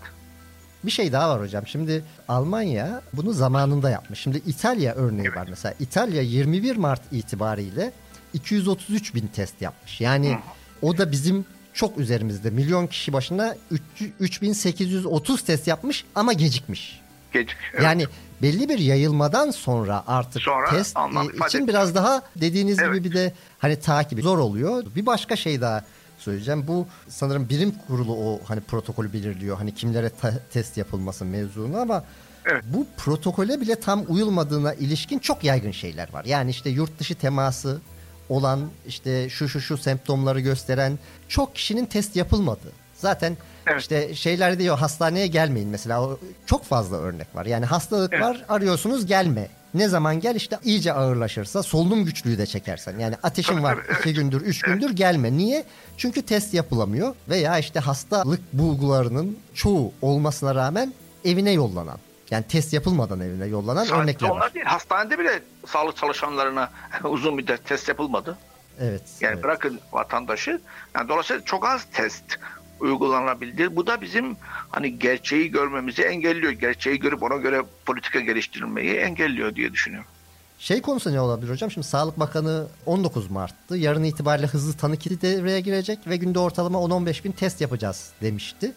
Bir 0.84 0.92
şey 0.92 1.12
daha 1.12 1.30
var 1.30 1.42
hocam. 1.42 1.68
Şimdi 1.68 2.04
Almanya 2.28 3.02
bunu 3.14 3.34
zamanında 3.34 3.90
yapmış. 3.90 4.20
Şimdi 4.20 4.38
İtalya 4.38 4.94
örneği 4.96 5.28
Evet. 5.28 5.38
var 5.38 5.48
mesela. 5.50 5.74
İtalya 5.80 6.22
21 6.22 6.76
Mart 6.76 7.02
itibariyle 7.12 7.92
233 8.34 9.16
bin 9.16 9.28
test 9.28 9.62
yapmış. 9.62 10.02
Yani 10.02 10.38
o 10.82 10.98
da 10.98 11.12
bizim 11.12 11.46
çok 11.74 11.98
üzerimizde. 11.98 12.50
Milyon 12.50 12.88
kişi 12.88 13.14
başına 13.14 13.56
300 13.72 14.12
3830 14.20 15.42
test 15.42 15.68
yapmış 15.68 16.06
ama 16.16 16.34
gecikmiş. 16.34 17.02
Gecik. 17.34 17.58
Evet. 17.74 17.84
Yani 17.84 18.06
belli 18.42 18.70
bir 18.70 18.80
yayılmadan 18.80 19.52
sonra 19.52 20.04
artık 20.08 20.42
Sonra 20.42 20.70
test 20.70 20.98
e, 20.98 21.48
için 21.48 21.68
biraz 21.68 21.96
daha 21.96 22.22
dediğiniz 22.36 22.80
Evet. 22.80 22.96
gibi 22.96 23.10
bir 23.10 23.16
de 23.16 23.34
hani 23.60 23.80
takibi 23.80 24.22
zor 24.22 24.38
oluyor. 24.38 24.84
Bir 24.96 25.06
başka 25.06 25.36
şey 25.36 25.62
daha 25.62 25.84
söyleyeceğim. 26.20 26.68
Bu 26.68 26.88
sanırım 27.08 27.50
bilim 27.50 27.74
kurulu 27.88 28.14
o 28.16 28.40
hani 28.46 28.62
protokolü 28.62 29.14
belirliyor. 29.14 29.58
Hani 29.58 29.76
kimlere 29.76 30.10
ta- 30.10 30.40
test 30.54 30.78
yapılması 30.78 31.26
mevzunu 31.26 31.78
ama 31.78 32.04
Evet. 32.46 32.64
bu 32.68 32.88
protokole 32.98 33.62
bile 33.62 33.76
tam 33.76 34.04
uyulmadığına 34.08 34.74
ilişkin 34.74 35.20
çok 35.20 35.44
yaygın 35.44 35.72
şeyler 35.72 36.14
var. 36.14 36.26
Yani 36.26 36.52
işte 36.52 36.70
yurt 36.70 37.00
dışı 37.00 37.16
teması 37.16 37.82
olan 38.30 38.60
işte 38.88 39.30
şu 39.30 39.50
şu 39.50 39.62
şu 39.62 39.78
semptomları 39.78 40.40
gösteren 40.40 41.00
çok 41.28 41.56
kişinin 41.56 41.86
test 41.86 42.16
yapılmadı. 42.16 42.72
Zaten 43.02 43.38
Evet. 43.68 43.82
işte 43.82 44.16
şeyler 44.16 44.60
diyor 44.60 44.78
hastaneye 44.78 45.28
gelmeyin 45.28 45.70
mesela 45.70 46.04
o 46.04 46.20
çok 46.46 46.64
fazla 46.66 46.98
örnek 46.98 47.36
var. 47.36 47.46
Yani 47.46 47.66
hastalık 47.66 48.14
Evet. 48.14 48.24
var 48.24 48.46
arıyorsunuz 48.50 49.06
gelme. 49.06 49.48
Ne 49.74 49.88
zaman 49.88 50.20
gel 50.20 50.36
işte 50.36 50.60
iyice 50.64 50.94
ağırlaşırsa 50.94 51.64
solunum 51.64 52.06
güçlüğü 52.06 52.38
de 52.38 52.46
çekersen. 52.46 53.00
Yani 53.00 53.16
ateşin 53.24 53.64
var 53.64 53.78
iki 54.00 54.14
gündür 54.14 54.42
üç 54.42 54.62
gündür 54.62 54.90
gelme. 54.90 55.38
Niye? 55.38 55.64
Çünkü 55.98 56.22
test 56.22 56.54
yapılamıyor 56.54 57.16
veya 57.30 57.58
işte 57.60 57.80
hastalık 57.80 58.54
bulgularının 58.54 59.38
çoğu 59.54 59.94
olmasına 60.02 60.56
rağmen 60.56 60.94
evine 61.26 61.52
yollanan. 61.52 61.98
Yani 62.32 62.44
test 62.44 62.74
yapılmadan 62.74 63.20
evine 63.20 63.46
yollanan 63.46 63.84
Sadece 63.84 64.02
örnekler 64.02 64.30
onlar 64.30 64.42
var. 64.42 64.54
değil. 64.54 64.66
Hastanede 64.66 65.20
bile 65.20 65.40
sağlık 65.68 65.98
çalışanlarına 65.98 66.72
uzun 67.04 67.36
müddet 67.36 67.66
test 67.66 67.88
yapılmadı. 67.88 68.38
Evet. 68.80 69.02
Yani 69.22 69.34
evet. 69.34 69.44
bırakın 69.44 69.80
vatandaşı. 69.92 70.62
Yani 70.96 71.10
dolayısıyla 71.10 71.42
çok 71.46 71.66
az 71.68 71.86
test 71.94 72.24
uygulanabildi. 72.82 73.76
Bu 73.76 73.88
da 73.88 74.02
bizim 74.02 74.38
hani 74.70 75.00
gerçeği 75.00 75.52
görmemizi 75.52 76.02
engelliyor. 76.02 76.52
Gerçeği 76.52 77.00
görüp 77.00 77.24
ona 77.24 77.36
göre 77.36 77.62
politika 77.86 78.20
geliştirmeyi 78.20 78.94
engelliyor 78.94 79.56
diye 79.56 79.74
düşünüyorum. 79.74 80.10
Şey 80.60 80.82
konusu 80.82 81.14
ne 81.14 81.22
olabilir 81.22 81.52
hocam? 81.52 81.72
Şimdi 81.72 81.88
Sağlık 81.88 82.20
Bakanı 82.20 82.68
19 82.86 83.32
Mart'tı. 83.32 83.78
Yarın 83.78 84.04
itibariyle 84.04 84.48
hızlı 84.48 84.74
tanı 84.74 84.98
kiti 84.98 85.22
devreye 85.22 85.60
girecek 85.60 86.00
ve 86.08 86.18
günde 86.18 86.40
ortalama 86.40 86.80
10-15 86.80 87.24
bin 87.24 87.32
test 87.32 87.62
yapacağız 87.62 88.12
demişti. 88.22 88.72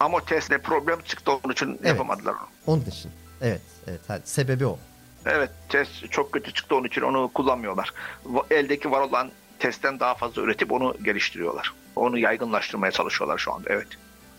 Ama 0.00 0.24
testle 0.24 0.58
problem 0.58 1.00
çıktı 1.00 1.32
onun 1.32 1.52
için 1.52 1.80
yapamadılar 1.84 2.32
onu. 2.32 2.48
Onun 2.66 2.84
için. 2.84 3.10
Evet, 3.40 3.60
evet. 3.86 4.00
ha, 4.08 4.18
sebebi 4.24 4.66
o. 4.66 4.78
Evet 5.26 5.50
test 5.68 6.10
çok 6.10 6.32
kötü 6.32 6.52
çıktı 6.52 6.76
onun 6.76 6.86
için 6.86 7.00
onu 7.00 7.30
kullanmıyorlar. 7.34 7.92
Eldeki 8.50 8.90
var 8.90 9.00
olan 9.00 9.30
testten 9.58 10.00
daha 10.00 10.14
fazla 10.14 10.42
üretip 10.42 10.72
onu 10.72 10.96
geliştiriyorlar. 11.04 11.74
Onu 11.96 12.18
yaygınlaştırmaya 12.18 12.92
çalışıyorlar 12.92 13.38
şu 13.38 13.52
anda 13.52 13.68
evet. 13.70 13.86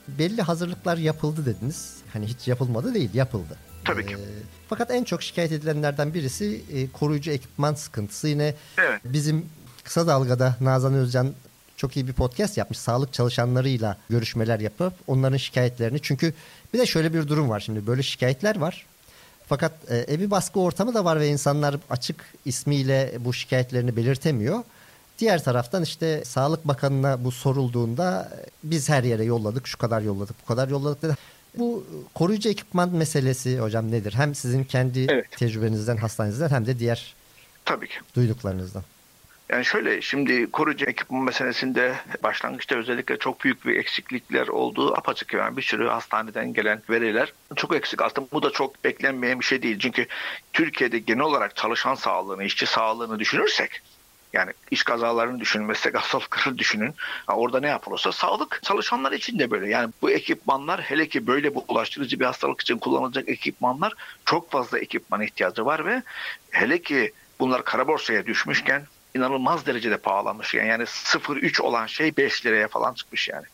Belli 0.07 0.41
hazırlıklar 0.41 0.97
yapıldı 0.97 1.45
dediniz. 1.45 1.95
Hani 2.13 2.25
hiç 2.27 2.47
yapılmadı 2.47 2.93
değil, 2.93 3.09
yapıldı. 3.13 3.57
Tabii 3.85 4.05
ki. 4.05 4.13
Ee, 4.13 4.43
fakat 4.69 4.91
en 4.91 5.03
çok 5.03 5.23
şikayet 5.23 5.51
edilenlerden 5.51 6.13
birisi 6.13 6.61
e, 6.73 6.91
koruyucu 6.91 7.31
ekipman 7.31 7.73
sıkıntısı. 7.73 8.27
Yine 8.27 8.55
Evet. 8.77 9.01
bizim 9.05 9.45
kısa 9.83 10.07
dalgada 10.07 10.55
Nazan 10.61 10.93
Özcan 10.93 11.33
çok 11.77 11.97
iyi 11.97 12.07
bir 12.07 12.13
podcast 12.13 12.57
yapmış. 12.57 12.79
Sağlık 12.79 13.13
çalışanlarıyla 13.13 13.97
görüşmeler 14.09 14.59
yapıp 14.59 14.93
onların 15.07 15.37
şikayetlerini. 15.37 16.01
Çünkü 16.01 16.33
bir 16.73 16.79
de 16.79 16.85
şöyle 16.85 17.13
bir 17.13 17.27
durum 17.27 17.49
var 17.49 17.59
şimdi 17.59 17.87
böyle 17.87 18.03
şikayetler 18.03 18.57
var. 18.57 18.85
Fakat 19.47 19.71
e, 19.91 19.97
evi 19.97 20.31
baskı 20.31 20.59
ortamı 20.59 20.93
da 20.93 21.05
var 21.05 21.19
ve 21.19 21.27
insanlar 21.27 21.75
açık 21.89 22.25
ismiyle 22.45 23.13
bu 23.19 23.33
şikayetlerini 23.33 23.95
belirtemiyor. 23.95 24.63
Diğer 25.21 25.43
taraftan 25.43 25.83
işte 25.83 26.25
Sağlık 26.25 26.67
Bakanı'na 26.67 27.23
bu 27.23 27.31
sorulduğunda 27.31 28.31
e, 28.35 28.45
biz 28.63 28.89
her 28.89 29.03
yere 29.03 29.23
yolladık, 29.23 29.67
şu 29.67 29.77
kadar 29.77 30.01
yolladık, 30.01 30.35
bu 30.43 30.47
kadar 30.47 30.67
yolladık 30.67 31.01
dedi. 31.01 31.13
Bu 31.57 31.85
koruyucu 32.15 32.49
ekipman 32.49 32.89
meselesi 32.89 33.59
hocam 33.59 33.91
nedir? 33.91 34.13
Hem 34.17 34.35
sizin 34.35 34.63
kendi 34.63 35.07
Evet. 35.09 35.31
tecrübenizden, 35.31 35.97
hastanenizden 35.97 36.49
hem 36.49 36.65
de 36.65 36.79
diğer 36.79 37.15
Tabii 37.65 37.87
ki. 37.87 37.95
duyduklarınızdan. 38.15 38.83
Yani 39.49 39.65
şöyle 39.65 40.01
şimdi 40.01 40.51
koruyucu 40.51 40.85
ekipman 40.85 41.23
meselesinde 41.23 41.95
başlangıçta 42.23 42.75
özellikle 42.75 43.17
çok 43.17 43.43
büyük 43.43 43.65
bir 43.65 43.75
eksiklikler 43.75 44.47
olduğu 44.47 44.97
apaçık 44.97 45.33
yani 45.33 45.57
bir 45.57 45.61
sürü 45.61 45.87
hastaneden 45.87 46.53
gelen 46.53 46.81
veriler 46.89 47.33
çok 47.55 47.75
eksik. 47.75 48.01
Aslında 48.01 48.27
bu 48.33 48.43
da 48.43 48.51
çok 48.51 48.83
beklenmeyen 48.83 49.39
bir 49.39 49.45
şey 49.45 49.61
değil. 49.61 49.79
Çünkü 49.79 50.05
Türkiye'de 50.53 50.99
genel 50.99 51.23
olarak 51.23 51.55
çalışan 51.55 51.95
sağlığını, 51.95 52.43
işçi 52.43 52.65
sağlığını 52.65 53.19
düşünürsek 53.19 53.81
yani 54.33 54.51
iş 54.71 54.83
kazalarını 54.83 55.39
düşünün, 55.39 55.65
meslek 55.65 55.95
hastalıklarını 55.97 56.57
düşünün. 56.57 56.93
Ha, 57.25 57.35
orada 57.35 57.59
ne 57.59 57.67
yapılırsa 57.67 58.11
sağlık 58.11 58.59
çalışanlar 58.63 59.11
için 59.11 59.39
de 59.39 59.51
böyle. 59.51 59.69
Yani 59.69 59.93
bu 60.01 60.11
ekipmanlar 60.11 60.81
hele 60.81 61.09
ki 61.09 61.27
böyle 61.27 61.55
bu 61.55 61.67
bulaştırıcı 61.67 62.19
bir 62.19 62.25
hastalık 62.25 62.61
için 62.61 62.77
kullanılacak 62.77 63.29
ekipmanlar 63.29 63.93
çok 64.25 64.51
fazla 64.51 64.79
ekipman 64.79 65.21
ihtiyacı 65.21 65.65
var 65.65 65.85
ve 65.85 66.03
hele 66.51 66.81
ki 66.81 67.11
bunlar 67.39 67.63
kara 67.63 67.87
borsaya 67.87 68.25
düşmüşken 68.25 68.85
inanılmaz 69.15 69.65
derecede 69.65 69.97
pahalanmış. 69.97 70.53
Yani, 70.53 70.67
yani 70.67 70.83
0.3 70.83 71.61
olan 71.61 71.85
şey 71.85 72.17
5 72.17 72.45
liraya 72.45 72.67
falan 72.67 72.93
çıkmış 72.93 73.29
yani. 73.29 73.45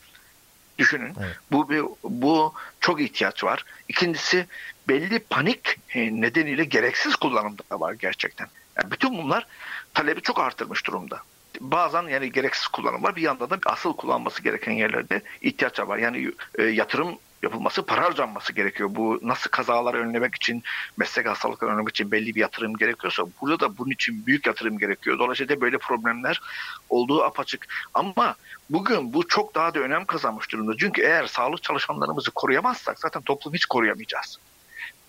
Düşünün. 0.78 1.14
Evet. 1.20 1.36
Bu 1.52 1.70
bir, 1.70 1.84
bu 2.04 2.54
çok 2.80 3.02
ihtiyaç 3.02 3.44
var. 3.44 3.66
İkincisi 3.88 4.48
belli 4.88 5.20
panik 5.20 5.80
e, 5.94 6.22
nedeniyle 6.22 6.64
gereksiz 6.64 7.16
kullanım 7.16 7.58
da 7.58 7.80
var 7.80 7.94
gerçekten. 7.94 8.48
Yani 8.78 8.92
bütün 8.92 9.18
bunlar 9.18 9.48
talebi 9.94 10.22
çok 10.22 10.40
artırmış 10.40 10.88
durumda. 10.88 11.22
Bazen 11.60 12.04
yani 12.04 12.32
gereksiz 12.32 12.68
kullanım 12.68 13.04
var. 13.04 13.16
Bir 13.16 13.22
yanda 13.22 13.50
da 13.50 13.58
asıl 13.66 13.94
kullanması 13.94 14.44
gereken 14.44 14.72
yerlerde 14.72 15.22
ihtiyaç 15.42 15.80
var. 15.80 15.98
Yani 15.98 16.32
e, 16.56 16.64
yatırım 16.64 17.18
yapılması, 17.44 17.86
para 17.86 18.04
harcanması 18.04 18.54
gerekiyor. 18.54 18.90
Bu 18.92 19.20
nasıl 19.24 19.50
kazaları 19.50 19.98
önlemek 19.98 20.36
için, 20.36 20.64
meslek 20.98 21.28
hastalıkları 21.28 21.72
önlemek 21.72 21.90
için 21.90 22.12
belli 22.12 22.36
bir 22.36 22.40
yatırım 22.40 22.76
gerekiyorsa 22.76 23.24
burada 23.42 23.60
da 23.60 23.78
bunun 23.78 23.92
için 23.92 24.26
büyük 24.26 24.48
yatırım 24.48 24.78
gerekiyor. 24.78 25.20
Dolayısıyla 25.20 25.62
böyle 25.62 25.78
problemler 25.78 26.42
olduğu 26.90 27.24
apaçık. 27.24 27.68
Ama 27.94 28.36
bugün 28.70 29.14
bu 29.14 29.28
çok 29.28 29.56
daha 29.56 29.74
da 29.74 29.80
önem 29.80 30.06
kazanmış 30.06 30.52
durumda. 30.52 30.78
Çünkü 30.78 31.02
eğer 31.02 31.28
sağlık 31.28 31.64
çalışanlarımızı 31.64 32.32
koruyamazsak 32.32 33.00
zaten 33.00 33.22
toplumu 33.22 33.56
hiç 33.56 33.66
koruyamayacağız. 33.66 34.40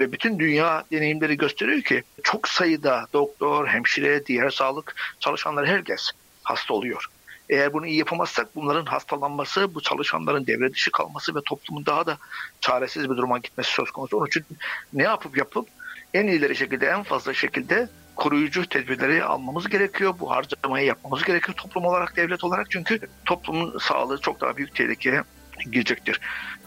Ve 0.01 0.13
bütün 0.13 0.39
dünya 0.39 0.85
deneyimleri 0.93 1.37
gösteriyor 1.37 1.83
ki 1.83 2.03
çok 2.23 2.49
sayıda 2.49 3.07
doktor, 3.13 3.67
hemşire, 3.67 4.27
diğer 4.27 4.51
sağlık 4.51 4.95
çalışanları 5.21 5.67
herkes 5.67 6.11
hasta 6.43 6.75
oluyor. 6.75 7.07
Eğer 7.51 7.73
bunu 7.73 7.87
iyi 7.87 7.99
yapamazsak 7.99 8.57
bunların 8.57 8.85
hastalanması, 8.85 9.75
bu 9.75 9.81
çalışanların 9.81 10.47
devre 10.47 10.73
dışı 10.73 10.91
kalması 10.91 11.35
ve 11.35 11.39
toplumun 11.47 11.87
daha 11.87 12.07
da 12.07 12.19
çaresiz 12.61 13.11
bir 13.11 13.17
duruma 13.17 13.39
gitmesi 13.39 13.71
söz 13.71 13.91
konusu. 13.91 14.17
Onun 14.17 14.27
için 14.27 14.45
ne 14.93 15.03
yapıp 15.03 15.39
yapıp 15.39 15.69
en 16.15 16.27
iyileri 16.27 16.57
şekilde, 16.57 16.87
en 16.87 17.03
fazla 17.03 17.35
şekilde 17.35 17.89
koruyucu 18.17 18.69
tedbirleri 18.69 19.25
almamız 19.25 19.69
gerekiyor. 19.69 20.15
Bu 20.21 20.31
harcamayı 20.31 20.87
yapmamız 20.87 21.25
gerekiyor 21.25 21.57
toplum 21.57 21.85
olarak, 21.85 22.17
devlet 22.17 22.45
olarak. 22.45 22.71
Çünkü 22.71 23.01
toplumun 23.25 23.79
sağlığı 23.79 24.21
çok 24.21 24.41
daha 24.41 24.57
büyük 24.57 24.75
tehlike 24.75 25.23
girecektir. 25.59 26.21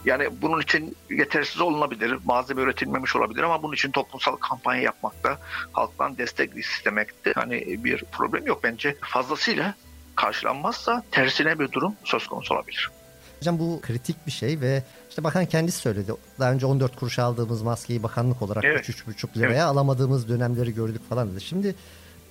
Yani 0.04 0.28
bunun 0.42 0.60
için 0.60 0.96
yetersiz 1.10 1.60
olunabilir, 1.60 2.18
malzeme 2.24 2.62
üretilmemiş 2.62 3.16
olabilir 3.16 3.42
ama 3.42 3.62
bunun 3.62 3.74
için 3.74 3.90
toplumsal 3.90 4.36
kampanya 4.36 4.82
yapmakta, 4.82 5.38
halktan 5.72 6.18
destek 6.18 6.56
istemekte 6.56 7.32
hani 7.34 7.84
bir 7.84 8.04
problem 8.12 8.46
yok. 8.46 8.64
Bence 8.64 8.96
fazlasıyla 9.00 9.74
karşılanmazsa 10.16 11.02
tersine 11.10 11.58
bir 11.58 11.72
durum 11.72 11.94
söz 12.04 12.26
konusu 12.26 12.54
olabilir. 12.54 12.90
Hocam 13.38 13.58
bu 13.58 13.80
kritik 13.82 14.26
bir 14.26 14.32
şey 14.32 14.60
ve 14.60 14.82
işte 15.08 15.24
bakan 15.24 15.46
kendisi 15.46 15.78
söyledi. 15.78 16.12
Daha 16.40 16.52
önce 16.52 16.66
14 16.66 16.96
kuruş 16.96 17.18
aldığımız 17.18 17.62
maskeyi 17.62 18.02
bakanlık 18.02 18.42
olarak 18.42 18.64
Evet. 18.64 18.88
3-3,5 18.88 19.38
liraya 19.38 19.50
Evet. 19.50 19.62
alamadığımız 19.62 20.28
dönemleri 20.28 20.74
gördük 20.74 21.08
falan 21.08 21.32
dedi. 21.32 21.40
Şimdi 21.40 21.74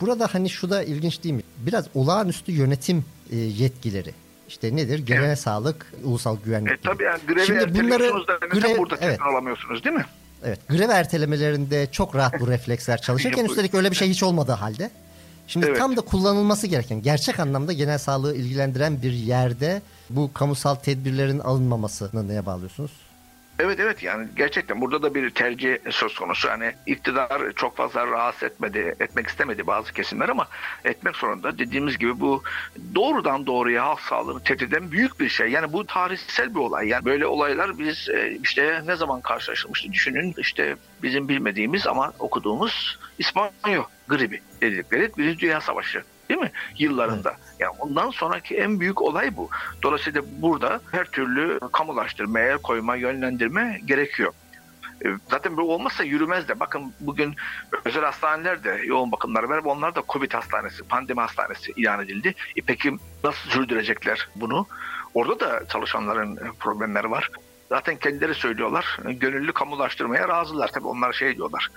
burada 0.01 0.27
hani 0.32 0.50
şu 0.50 0.70
da 0.70 0.84
ilginç 0.84 1.24
değil 1.24 1.36
mi? 1.36 1.44
Biraz 1.58 1.86
olağanüstü 1.96 2.51
yönetim 2.51 3.06
e, 3.32 3.36
yetkileri. 3.38 4.13
İşte 4.51 4.75
nedir? 4.75 5.00
Genel 5.00 5.24
Evet. 5.24 5.39
sağlık, 5.39 5.93
ulusal 6.03 6.38
güvenlik. 6.46 6.72
E, 6.72 6.77
tabii 6.84 7.03
yani 7.03 7.20
grevi 7.27 7.46
Şimdi 7.46 7.74
bunları 7.74 8.03
grev- 8.50 8.77
burada 8.77 8.98
evet. 9.01 9.22
alamıyorsunuz 9.22 9.84
değil 9.84 9.96
mi? 9.96 10.05
Evet, 10.43 10.60
grev 10.70 10.89
ertelemelerinde 10.89 11.88
çok 11.91 12.15
rahat 12.15 12.39
bu 12.39 12.48
refleksler 12.51 13.01
çalışırken 13.01 13.46
üstelik 13.46 13.74
öyle 13.74 13.91
bir 13.91 13.96
şey 13.96 14.10
hiç 14.10 14.24
olmadığı 14.24 14.51
halde. 14.51 14.91
Şimdi 15.48 15.65
Evet. 15.65 15.77
tam 15.77 15.98
da 15.98 16.01
kullanılması 16.01 16.67
gereken, 16.67 17.01
gerçek 17.01 17.39
anlamda 17.39 17.74
genel 17.74 17.98
sağlığı 17.98 18.36
ilgilendiren 18.36 19.01
bir 19.01 19.12
yerde 19.12 19.81
bu 20.10 20.34
kamusal 20.34 20.75
tedbirlerin 20.75 21.39
alınmamasını 21.39 22.27
neye 22.27 22.46
bağlıyorsunuz? 22.46 22.91
Evet 23.63 23.80
evet 23.80 24.03
yani 24.03 24.27
gerçekten 24.36 24.82
burada 24.82 25.03
da 25.03 25.15
bir 25.15 25.30
tercih 25.30 25.77
söz 25.89 26.15
konusu. 26.15 26.48
Yani 26.48 26.74
iktidar 26.86 27.51
çok 27.56 27.77
fazla 27.77 28.08
rahatsız 28.08 28.44
etmedi, 28.44 28.96
etmek 29.00 29.27
istemedi 29.27 29.68
bazı 29.68 29.94
kesimler 29.94 30.30
ama 30.30 30.48
etmek 30.86 31.15
zorunda. 31.15 31.58
Dediğimiz 31.58 31.98
gibi 31.98 32.20
bu 32.20 32.44
doğrudan 32.96 33.46
doğruya 33.46 33.86
halk 33.86 34.00
sağlığını 34.00 34.44
tehdit 34.44 34.62
eden 34.62 34.91
büyük 34.91 35.20
bir 35.20 35.30
şey. 35.30 35.48
Yani 35.48 35.74
bu 35.74 35.86
tarihsel 35.86 36.56
bir 36.56 36.60
olay. 36.60 36.88
Yani 36.88 37.06
böyle 37.06 37.25
olaylar 37.25 37.80
biz 37.80 38.10
e, 38.10 38.38
işte 38.44 38.82
ne 38.86 38.96
zaman 38.96 39.22
karşılaşılmıştı 39.22 39.91
düşünün 39.91 40.34
işte 40.38 40.75
bizim 41.03 41.27
bilmediğimiz 41.27 41.88
ama 41.88 42.13
okuduğumuz 42.20 43.00
İspanya 43.20 43.86
gribi 44.08 44.41
dedikleri 44.62 45.12
Birinci 45.18 45.39
Dünya 45.39 45.62
Savaşı 45.62 46.03
değil 46.31 46.41
mi? 46.41 46.51
Yıllarında. 46.77 47.35
Yani 47.59 47.71
ondan 47.79 48.09
sonraki 48.09 48.57
en 48.57 48.79
büyük 48.79 49.01
olay 49.01 49.38
bu. 49.38 49.50
Dolayısıyla 49.83 50.21
burada 50.41 50.81
her 50.91 51.05
türlü 51.05 51.59
kamulaştırma, 51.73 52.39
el 52.39 52.57
koyma, 52.57 52.95
yönlendirme 52.95 53.79
gerekiyor. 53.85 54.33
E, 55.05 55.07
Zaten 55.31 55.57
bu 55.57 55.73
olmazsa 55.73 56.03
yürümez 56.03 56.47
de. 56.47 56.59
Bakın 56.59 56.93
bugün 57.00 57.35
özel 57.85 58.03
hastaneler 58.03 58.63
de 58.63 58.81
yoğun 58.85 59.11
bakımlar 59.11 59.43
var. 59.43 59.61
Onlar 59.65 59.95
da 59.95 60.03
Covid 60.09 60.33
hastanesi, 60.33 60.83
pandemi 60.83 61.19
hastanesi 61.19 61.71
ilan 61.71 62.05
edildi. 62.05 62.35
E 62.55 62.61
peki 62.61 62.97
nasıl 63.23 63.50
sürdürecekler 63.50 64.27
bunu? 64.35 64.67
Orada 65.13 65.39
da 65.39 65.67
çalışanların 65.67 66.39
problemleri 66.59 67.11
var. 67.11 67.29
Zaten 67.69 67.95
kendileri 67.95 68.33
söylüyorlar. 68.33 68.97
Gönüllü 69.05 69.53
kamulaştırmaya 69.53 70.27
razılar. 70.27 70.67
Tabii 70.67 70.88
onlar 70.88 71.13
şey 71.13 71.35
diyorlar. 71.35 71.67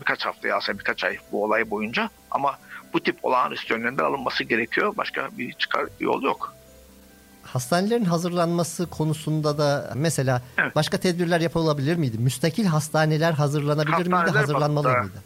Birkaç 0.00 0.26
haftaya 0.26 0.56
aslında 0.56 0.78
birkaç 0.78 1.04
ay 1.04 1.18
bu 1.32 1.44
olay 1.44 1.70
boyunca. 1.70 2.10
Ama 2.30 2.58
bu 2.94 3.00
tip 3.00 3.18
olağanüstü 3.24 3.74
önlemler 3.74 4.04
alınması 4.04 4.44
gerekiyor. 4.44 4.94
Başka 4.96 5.28
bir 5.38 5.52
çıkar 5.52 5.86
yol 6.00 6.22
yok. 6.22 6.54
Hastanelerin 7.42 8.04
hazırlanması 8.04 8.90
konusunda 8.90 9.58
da 9.58 9.92
mesela 9.96 10.42
Evet. 10.58 10.76
başka 10.76 10.98
tedbirler 10.98 11.40
yapılabilir 11.40 11.96
miydi? 11.96 12.18
Müstakil 12.18 12.64
hastaneler 12.66 13.32
hazırlanabilir 13.32 13.96
miydi? 13.96 14.10
Hastaneler 14.14 14.40
Hazırlanmalı 14.40 14.84
bazında- 14.88 15.00
mıydı? 15.02 15.22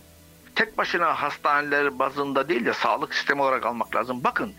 tek 0.55 0.79
başına 0.79 1.15
hastaneler 1.23 1.99
bazında 1.99 2.49
değil 2.49 2.65
de 2.67 2.75
sağlık 2.75 3.15
sistemi 3.15 3.43
olarak 3.43 3.67
almak 3.67 3.97
lazım. 3.97 4.25
Bakın 4.25 4.53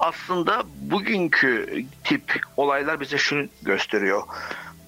aslında 0.00 0.62
bugünkü 0.80 1.84
tip 2.04 2.40
olaylar 2.56 3.00
bize 3.00 3.18
şunu 3.18 3.46
gösteriyor. 3.62 4.22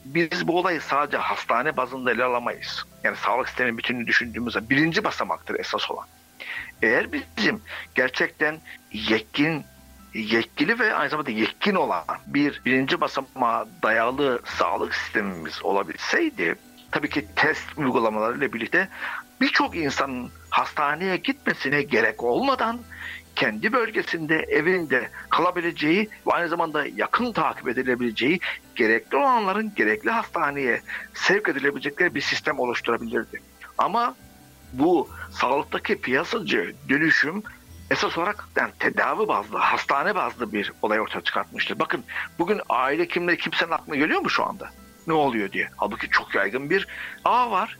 Biz 0.04 0.48
bu 0.48 0.58
olayı 0.58 0.80
sadece 0.80 1.16
hastane 1.16 1.76
bazında 1.76 2.12
ele 2.12 2.24
alamayız. 2.24 2.84
Yani 3.04 3.16
sağlık 3.16 3.48
sistemi 3.48 3.78
bütününü 3.78 4.06
düşündüğümüzde 4.06 4.70
birinci 4.70 5.04
basamaktır 5.04 5.54
esas 5.60 5.90
olan. 5.90 6.06
Eğer 6.82 7.12
bizim 7.12 7.62
gerçekten 7.94 8.58
yetkin 8.92 9.64
yetkili 10.14 10.78
ve 10.78 10.94
aynı 10.94 11.10
zamanda 11.10 11.30
yetkin 11.30 11.74
olan 11.74 12.04
bir 12.26 12.62
birinci 12.64 13.00
basamağa 13.00 13.66
dayalı 13.82 14.40
sağlık 14.44 14.94
sistemimiz 14.94 15.64
olabilseydi 15.64 16.56
tabii 16.90 17.10
ki 17.10 17.26
test 17.36 17.78
uygulamalarıyla 17.78 18.52
birlikte 18.52 18.88
birçok 19.40 19.76
insanın 19.76 20.30
hastaneye 20.50 21.16
gitmesine 21.16 21.82
gerek 21.82 22.22
olmadan 22.22 22.80
kendi 23.36 23.72
bölgesinde, 23.72 24.36
evinde 24.36 25.10
kalabileceği 25.30 26.08
ve 26.26 26.30
aynı 26.30 26.48
zamanda 26.48 26.86
yakın 26.96 27.32
takip 27.32 27.68
edilebileceği 27.68 28.40
gerekli 28.74 29.16
olanların 29.16 29.72
gerekli 29.76 30.10
hastaneye 30.10 30.80
sevk 31.14 31.48
edilebilecekleri 31.48 32.14
bir 32.14 32.20
sistem 32.20 32.58
oluşturabilirdi. 32.58 33.42
Ama 33.78 34.14
bu 34.72 35.08
sağlıktaki 35.30 36.00
piyasacı 36.00 36.74
dönüşüm 36.88 37.42
esas 37.90 38.18
olarak 38.18 38.48
yani 38.56 38.72
tedavi 38.78 39.28
bazlı, 39.28 39.58
hastane 39.58 40.14
bazlı 40.14 40.52
bir 40.52 40.72
olay 40.82 41.00
ortaya 41.00 41.20
çıkartmıştır. 41.20 41.78
Bakın 41.78 42.04
bugün 42.38 42.60
aile 42.68 43.02
hekimleri 43.02 43.38
kimsenin 43.38 43.70
aklına 43.70 43.96
geliyor 43.96 44.20
mu 44.20 44.30
şu 44.30 44.44
anda? 44.44 44.70
Ne 45.06 45.12
oluyor 45.12 45.52
diye. 45.52 45.68
Halbuki 45.76 46.08
çok 46.10 46.34
yaygın 46.34 46.70
bir 46.70 46.88
ağ 47.24 47.50
var. 47.50 47.78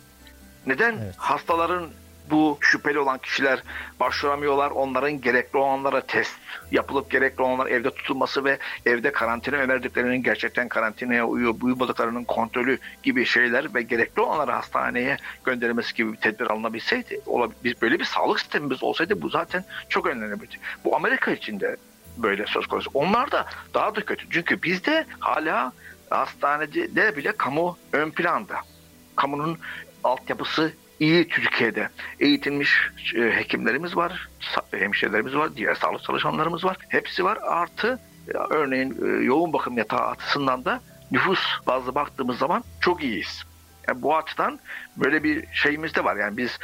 Neden 0.67 0.97
Evet. 0.97 1.15
hastaların 1.17 1.91
bu 2.31 2.59
şüpheli 2.61 2.99
olan 2.99 3.19
kişiler 3.19 3.63
başvuramıyorlar. 4.01 4.71
Onların 4.71 5.21
gerekli 5.21 5.59
olanlara 5.59 6.01
test 6.01 6.33
yapılıp 6.71 7.11
gerekli 7.11 7.43
olanlar 7.43 7.67
evde 7.67 7.91
tutulması 7.91 8.45
ve 8.45 8.59
evde 8.87 9.13
karantina 9.13 9.57
önerdiklerinin 9.57 10.23
gerçekten 10.23 10.69
karantinaya 10.69 11.27
uyup 11.27 11.65
uymadıklarının 11.65 12.25
kontrolü 12.25 12.79
gibi 13.03 13.25
şeyler 13.25 13.75
ve 13.75 13.83
gerekli 13.83 14.23
olanları 14.23 14.53
hastaneye 14.53 15.17
gönderilmesi 15.45 15.95
gibi 15.95 16.13
bir 16.13 16.17
tedbir 16.17 16.47
alınabilseydi, 16.47 17.21
biz 17.65 17.83
böyle 17.83 17.99
bir 17.99 18.05
sağlık 18.05 18.41
sistemimiz 18.41 18.83
olsaydı 18.83 19.23
bu 19.23 19.29
zaten 19.29 19.65
çok 19.89 20.07
önlenebilirdi. 20.07 20.57
Bu 20.85 20.97
Amerika 20.97 21.31
için 21.31 21.61
de 21.61 21.77
böyle 22.17 22.47
söz 22.47 22.67
konusu. 22.67 22.91
Onlar 22.95 23.31
da 23.31 23.47
daha 23.75 23.95
da 23.97 24.01
kötü. 24.01 24.27
Çünkü 24.31 24.63
bizde 24.63 25.07
hala 25.21 25.73
hastanede 26.11 27.17
bile 27.17 27.33
kamu 27.33 27.79
ön 27.93 28.11
planda. 28.11 28.57
Kamunun 29.17 29.59
altyapısı 30.05 30.73
iyi 31.01 31.29
Türkiye'de. 31.29 31.89
Eğitilmiş 32.21 32.91
e, 33.15 33.37
hekimlerimiz 33.37 33.97
var, 33.97 34.29
hemşirelerimiz 34.71 35.37
var, 35.37 35.57
diğer 35.57 35.75
sağlık 35.75 36.03
çalışanlarımız 36.03 36.65
var. 36.65 36.77
Hepsi 36.89 37.25
var. 37.25 37.39
Artı 37.43 37.99
e, 38.29 38.37
örneğin 38.37 38.97
e, 39.05 39.25
yoğun 39.25 39.53
bakım 39.53 39.79
yatağı 39.79 40.07
açısından 40.07 40.65
da 40.65 40.81
nüfus 41.11 41.41
bazlı 41.67 41.95
baktığımız 41.95 42.39
zaman 42.39 42.65
çok 42.81 43.03
iyiyiz. 43.03 43.45
Yani 43.89 44.03
bu 44.03 44.17
açıdan 44.17 44.59
böyle 44.97 45.23
bir 45.23 45.45
şeyimiz 45.53 45.95
de 45.95 46.05
var. 46.05 46.17
Yani 46.17 46.37
biz 46.37 46.59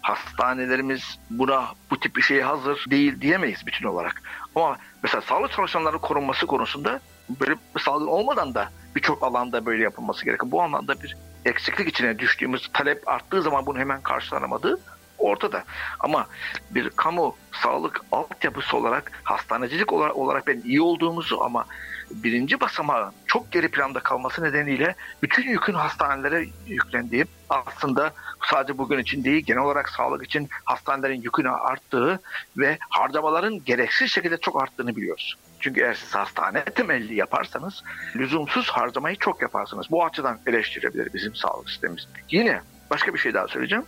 hastanelerimiz 0.00 1.18
buna 1.30 1.66
bu 1.90 2.00
tip 2.00 2.16
bir 2.16 2.22
şeye 2.22 2.44
hazır 2.44 2.84
değil 2.90 3.20
diyemeyiz 3.20 3.66
bütün 3.66 3.86
olarak. 3.86 4.22
Ama 4.54 4.76
mesela 5.02 5.20
sağlık 5.20 5.52
çalışanlarının 5.52 5.98
korunması 5.98 6.46
konusunda 6.46 7.00
böyle 7.40 7.54
salgın 7.78 8.06
olmadan 8.06 8.54
da 8.54 8.70
birçok 8.96 9.22
alanda 9.22 9.66
böyle 9.66 9.82
yapılması 9.82 10.24
gerekiyor. 10.24 10.52
Bu 10.52 10.62
anlamda 10.62 11.02
bir 11.02 11.16
eksiklik 11.46 11.88
içine 11.88 12.18
düştüğümüz 12.18 12.70
talep 12.72 13.08
arttığı 13.08 13.42
zaman 13.42 13.66
bunu 13.66 13.78
hemen 13.78 14.02
karşılanamadığı 14.02 14.80
ortada. 15.18 15.64
Ama 16.00 16.26
bir 16.70 16.90
kamu 16.90 17.36
sağlık 17.62 18.00
altyapısı 18.12 18.76
olarak 18.76 19.12
hastanecilik 19.22 19.92
olarak, 19.92 20.46
ben 20.46 20.60
iyi 20.64 20.80
olduğumuzu 20.80 21.40
ama 21.40 21.64
birinci 22.10 22.60
basamağın 22.60 23.12
çok 23.26 23.52
geri 23.52 23.68
planda 23.68 24.00
kalması 24.00 24.42
nedeniyle 24.42 24.94
bütün 25.22 25.42
yükün 25.48 25.74
hastanelere 25.74 26.46
yüklendiği 26.66 27.24
aslında 27.50 28.12
sadece 28.50 28.78
bugün 28.78 28.98
için 28.98 29.24
değil 29.24 29.44
genel 29.46 29.62
olarak 29.62 29.88
sağlık 29.88 30.24
için 30.24 30.48
hastanelerin 30.64 31.22
yükünü 31.22 31.50
arttığı 31.50 32.20
ve 32.56 32.78
harcamaların 32.90 33.64
gereksiz 33.64 34.10
şekilde 34.10 34.36
çok 34.36 34.62
arttığını 34.62 34.96
biliyoruz. 34.96 35.36
Çünkü 35.60 35.80
eğer 35.80 35.94
siz 35.94 36.14
hastane 36.14 36.64
temelli 36.64 37.14
yaparsanız 37.14 37.82
lüzumsuz 38.16 38.68
harcamayı 38.68 39.16
çok 39.16 39.42
yaparsınız. 39.42 39.86
Bu 39.90 40.04
açıdan 40.04 40.38
eleştirebilir 40.46 41.14
bizim 41.14 41.34
sağlık 41.34 41.70
sistemimiz. 41.70 42.08
Yine 42.30 42.60
başka 42.90 43.14
bir 43.14 43.18
şey 43.18 43.34
daha 43.34 43.48
söyleyeceğim. 43.48 43.84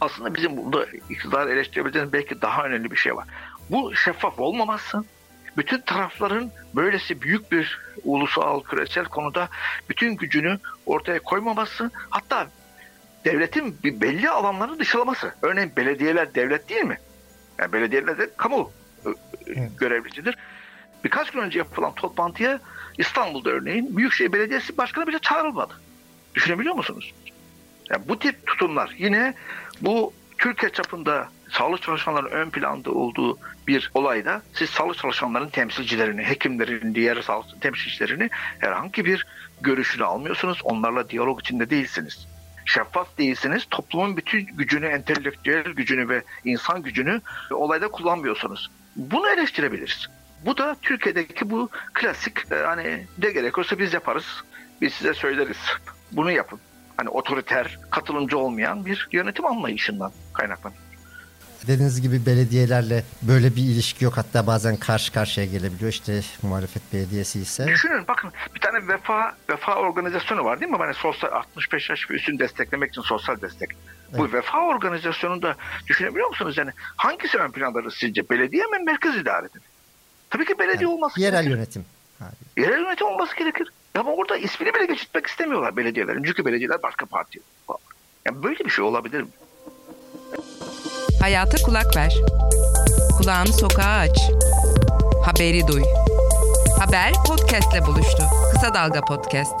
Aslında 0.00 0.34
bizim 0.34 0.56
burada 0.56 0.86
iktidar 1.10 1.46
eleştirebileceğimiz 1.46 2.12
belki 2.12 2.42
daha 2.42 2.64
önemli 2.64 2.90
bir 2.90 2.96
şey 2.96 3.16
var. 3.16 3.26
Bu 3.70 3.96
şeffaf 3.96 4.40
olmaması, 4.40 5.04
bütün 5.56 5.80
tarafların 5.80 6.50
böylesi 6.74 7.22
büyük 7.22 7.52
bir 7.52 7.80
ulusal, 8.04 8.62
küresel 8.62 9.04
konuda 9.04 9.48
bütün 9.88 10.16
gücünü 10.16 10.58
ortaya 10.86 11.20
koymaması, 11.20 11.90
hatta 12.10 12.46
devletin 13.24 13.78
bir 13.84 14.00
belli 14.00 14.30
alanları 14.30 14.78
dışlaması. 14.78 15.34
Örneğin 15.42 15.72
belediyeler 15.76 16.34
devlet 16.34 16.68
değil 16.68 16.84
mi? 16.84 16.98
Yani 17.58 17.72
belediyeler 17.72 18.18
de 18.18 18.30
kamu 18.36 18.70
e, 19.06 19.10
görevlisidir. 19.78 20.36
Birkaç 21.04 21.30
gün 21.30 21.40
önce 21.40 21.58
yapılan 21.58 21.94
toplantıya 21.94 22.60
İstanbul'da 22.98 23.50
örneğin 23.50 23.96
Büyükşehir 23.96 24.32
Belediyesi 24.32 24.76
Başkanı 24.76 25.06
bile 25.06 25.18
çağrılmadı. 25.18 25.80
Düşünebiliyor 26.34 26.74
musunuz? 26.74 27.12
Yani 27.90 28.08
bu 28.08 28.18
tip 28.18 28.46
tutumlar 28.46 28.94
yine 28.98 29.34
bu 29.80 30.12
Türkiye 30.38 30.72
çapında 30.72 31.28
sağlık 31.50 31.82
çalışanların 31.82 32.30
ön 32.30 32.50
planda 32.50 32.90
olduğu 32.90 33.38
bir 33.66 33.90
olayda 33.94 34.42
siz 34.52 34.70
sağlık 34.70 34.98
çalışanların 34.98 35.48
temsilcilerini, 35.48 36.22
hekimlerin, 36.22 36.94
diğer 36.94 37.22
sağlık 37.22 37.62
temsilcilerini 37.62 38.30
herhangi 38.58 39.04
bir 39.04 39.26
görüşünü 39.60 40.04
almıyorsunuz. 40.04 40.60
Onlarla 40.64 41.10
diyalog 41.10 41.40
içinde 41.40 41.70
değilsiniz. 41.70 42.26
Şeffaf 42.64 43.18
değilsiniz. 43.18 43.66
Toplumun 43.70 44.16
bütün 44.16 44.46
gücünü, 44.46 44.86
entelektüel 44.86 45.64
gücünü 45.64 46.08
ve 46.08 46.22
insan 46.44 46.82
gücünü 46.82 47.20
olayda 47.50 47.88
kullanmıyorsunuz. 47.88 48.70
Bunu 48.96 49.30
eleştirebiliriz. 49.30 50.08
Bu 50.46 50.58
da 50.58 50.76
Türkiye'deki 50.82 51.50
bu 51.50 51.70
klasik 51.94 52.52
e, 52.52 52.54
hani 52.54 53.06
ne 53.18 53.30
gerekiyorsa 53.30 53.78
biz 53.78 53.92
yaparız. 53.92 54.24
Biz 54.80 54.92
size 54.92 55.14
söyleriz. 55.14 55.58
Bunu 56.12 56.30
yapın. 56.30 56.60
Hani 56.96 57.08
otoriter, 57.08 57.78
katılımcı 57.90 58.38
olmayan 58.38 58.86
bir 58.86 59.08
yönetim 59.12 59.46
anlayışından 59.46 60.12
kaynaklanıyor. 60.32 60.80
Dediğiniz 61.66 62.00
gibi 62.00 62.26
belediyelerle 62.26 63.04
böyle 63.22 63.56
bir 63.56 63.62
ilişki 63.62 64.04
yok. 64.04 64.16
Hatta 64.16 64.46
bazen 64.46 64.76
karşı 64.76 65.12
karşıya 65.12 65.46
gelebiliyor. 65.46 65.90
İşte 65.90 66.20
muhalefet 66.42 66.82
belediyesi 66.92 67.40
ise. 67.40 67.66
Düşünün 67.66 68.04
bakın 68.08 68.32
bir 68.54 68.60
tane 68.60 68.88
vefa 68.88 69.34
vefa 69.50 69.74
organizasyonu 69.74 70.44
var 70.44 70.60
değil 70.60 70.72
mi? 70.72 70.76
Hani 70.78 70.94
sosyal 70.94 71.32
65 71.32 71.90
yaş 71.90 72.10
ve 72.10 72.14
üstünü 72.14 72.38
desteklemek 72.38 72.90
için 72.90 73.02
sosyal 73.02 73.40
destek. 73.40 73.70
Evet. 74.10 74.20
Bu 74.20 74.32
vefa 74.32 74.66
organizasyonunda 74.66 75.56
düşünebiliyor 75.86 76.28
musunuz? 76.28 76.58
Yani 76.58 76.70
hangisi 76.96 77.38
ön 77.38 77.50
plandadır 77.50 77.90
sizce? 77.90 78.30
Belediye 78.30 78.66
mi 78.66 78.78
merkez 78.86 79.16
idare 79.16 79.42
mi? 79.42 79.60
Tabii 80.34 80.44
ki 80.44 80.58
belediye 80.58 80.82
yani, 80.82 80.94
olması 80.94 81.20
Yerel 81.20 81.42
gerekir. 81.42 81.56
yönetim. 81.56 81.84
Abi. 82.20 82.62
Yerel 82.62 82.80
yönetim 82.80 83.06
olması 83.06 83.36
gerekir. 83.36 83.72
Ama 83.98 84.12
orada 84.12 84.36
ismini 84.36 84.74
bile 84.74 84.86
geçirtmek 84.86 85.26
istemiyorlar 85.26 85.76
belediyelerin. 85.76 86.22
Çünkü 86.22 86.44
belediyeler 86.44 86.82
başka 86.82 87.06
parti. 87.06 87.40
Yani 88.26 88.42
böyle 88.42 88.64
bir 88.64 88.70
şey 88.70 88.84
olabilir 88.84 89.20
mi? 89.20 89.28
Hayata 91.20 91.56
kulak 91.62 91.96
ver. 91.96 92.14
Kulağını 93.18 93.52
sokağa 93.52 93.98
aç. 93.98 94.18
Haberi 95.24 95.68
duy. 95.68 95.82
Haber 96.78 97.12
podcastle 97.26 97.86
buluştu. 97.86 98.22
Kısa 98.52 98.74
Dalga 98.74 99.00
Podcast. 99.00 99.54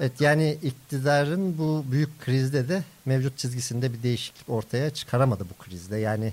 Evet 0.00 0.20
yani 0.20 0.58
iktidarın 0.62 1.58
bu 1.58 1.84
büyük 1.92 2.20
krizde 2.20 2.68
de 2.68 2.82
mevcut 3.04 3.38
çizgisinde 3.38 3.92
bir 3.92 4.02
değişiklik 4.02 4.48
ortaya 4.48 4.90
çıkaramadı 4.90 5.44
bu 5.50 5.64
krizde. 5.64 5.96
Yani 5.96 6.32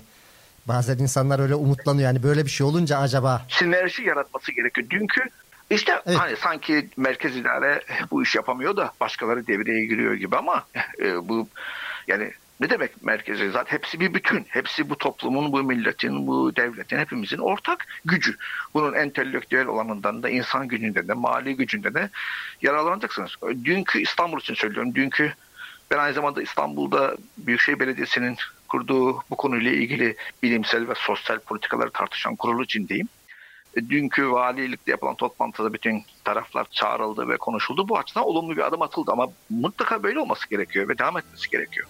bazen 0.70 0.98
insanlar 0.98 1.38
öyle 1.38 1.54
umutlanıyor. 1.54 2.08
Yani 2.08 2.22
böyle 2.22 2.44
bir 2.44 2.50
şey 2.50 2.66
olunca 2.66 2.98
acaba... 2.98 3.46
Sinerji 3.48 4.02
yaratması 4.02 4.52
gerekiyor. 4.52 4.90
Dünkü 4.90 5.20
işte 5.70 6.02
evet. 6.06 6.18
hani 6.18 6.36
sanki 6.36 6.88
merkez 6.96 7.36
idare 7.36 7.82
bu 8.10 8.22
iş 8.22 8.34
yapamıyor 8.34 8.76
da 8.76 8.92
başkaları 9.00 9.46
devreye 9.46 9.86
giriyor 9.86 10.14
gibi 10.14 10.36
ama 10.36 10.64
e, 11.02 11.28
bu 11.28 11.48
yani 12.06 12.32
ne 12.60 12.70
demek 12.70 13.02
merkezi 13.02 13.50
zaten 13.50 13.76
hepsi 13.76 14.00
bir 14.00 14.14
bütün. 14.14 14.46
Hepsi 14.48 14.90
bu 14.90 14.98
toplumun, 14.98 15.52
bu 15.52 15.62
milletin, 15.62 16.26
bu 16.26 16.56
devletin 16.56 16.98
hepimizin 16.98 17.38
ortak 17.38 17.86
gücü. 18.04 18.36
Bunun 18.74 18.94
entelektüel 18.94 19.66
olanından 19.66 20.22
da 20.22 20.28
insan 20.28 20.68
gücünde 20.68 21.08
de 21.08 21.12
mali 21.12 21.56
gücünde 21.56 21.94
de 21.94 22.10
yararlanacaksınız. 22.62 23.30
Dünkü 23.64 24.00
İstanbul 24.00 24.40
için 24.40 24.54
söylüyorum. 24.54 24.94
Dünkü 24.94 25.32
ben 25.90 25.98
aynı 25.98 26.14
zamanda 26.14 26.42
İstanbul'da 26.42 27.16
Büyükşehir 27.38 27.80
Belediyesi'nin 27.80 28.36
kurduğu 28.70 29.22
bu 29.30 29.36
konuyla 29.36 29.70
ilgili 29.70 30.16
bilimsel 30.42 30.88
ve 30.88 30.94
sosyal 30.96 31.38
politikaları 31.38 31.90
tartışan 31.90 32.36
kurulu 32.36 32.62
içindeyim. 32.62 33.08
E, 33.76 33.88
dünkü 33.88 34.30
valilikte 34.30 34.90
yapılan 34.90 35.14
toplantıda 35.14 35.72
bütün 35.72 36.02
taraflar 36.24 36.66
çağrıldı 36.70 37.28
ve 37.28 37.36
konuşuldu. 37.36 37.88
Bu 37.88 37.98
açıdan 37.98 38.24
olumlu 38.24 38.56
bir 38.56 38.66
adım 38.66 38.82
atıldı 38.82 39.12
ama 39.12 39.26
mutlaka 39.50 40.02
böyle 40.02 40.20
olması 40.20 40.48
gerekiyor 40.50 40.88
ve 40.88 40.98
devam 40.98 41.18
etmesi 41.18 41.50
gerekiyor. 41.50 41.88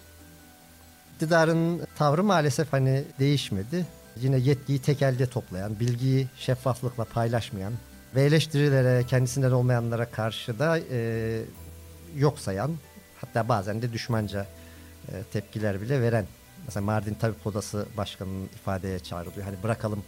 İktidarın 1.13 1.81
tavrı 1.97 2.23
maalesef 2.23 2.73
hani 2.73 3.03
değişmedi. 3.19 3.85
Yine 4.15 4.37
yetkiyi 4.37 4.81
tek 4.81 5.01
elde 5.01 5.29
toplayan, 5.29 5.79
bilgiyi 5.79 6.27
şeffaflıkla 6.37 7.05
paylaşmayan 7.05 7.73
ve 8.15 8.21
eleştirilere 8.21 9.05
kendisinden 9.05 9.51
olmayanlara 9.51 10.05
karşı 10.05 10.59
da 10.59 10.79
e, 10.91 11.39
yok 12.15 12.39
sayan 12.39 12.71
hatta 13.21 13.49
bazen 13.49 13.81
de 13.81 13.93
düşmanca 13.93 14.47
e, 15.07 15.11
tepkiler 15.33 15.81
bile 15.81 16.01
veren. 16.01 16.25
Mesela 16.65 16.85
Mardin 16.85 17.13
Tabip 17.13 17.47
Odası 17.47 17.85
Başkanı'nın 17.97 18.45
ifadeye 18.45 18.99
çağrılıyor. 18.99 19.45
Hani 19.45 19.63
bırakalım 19.63 20.03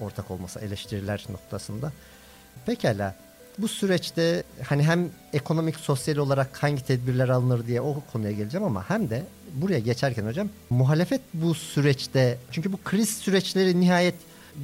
ortak 0.00 0.30
olması 0.30 0.60
eleştiriler 0.60 1.24
noktasında. 1.30 1.92
Pekala 2.66 3.14
bu 3.58 3.68
süreçte 3.68 4.42
hani 4.68 4.82
hem 4.82 5.10
ekonomik 5.32 5.76
sosyal 5.76 6.16
olarak 6.16 6.62
hangi 6.62 6.84
tedbirler 6.84 7.28
alınır 7.28 7.66
diye 7.66 7.80
o 7.80 8.02
konuya 8.12 8.32
geleceğim 8.32 8.66
ama 8.66 8.90
hem 8.90 9.10
de 9.10 9.22
buraya 9.54 9.78
geçerken 9.78 10.26
hocam 10.26 10.48
muhalefet 10.70 11.20
bu 11.34 11.54
süreçte 11.54 12.38
çünkü 12.50 12.72
bu 12.72 12.78
kriz 12.84 13.08
süreçleri 13.08 13.80
nihayet 13.80 14.14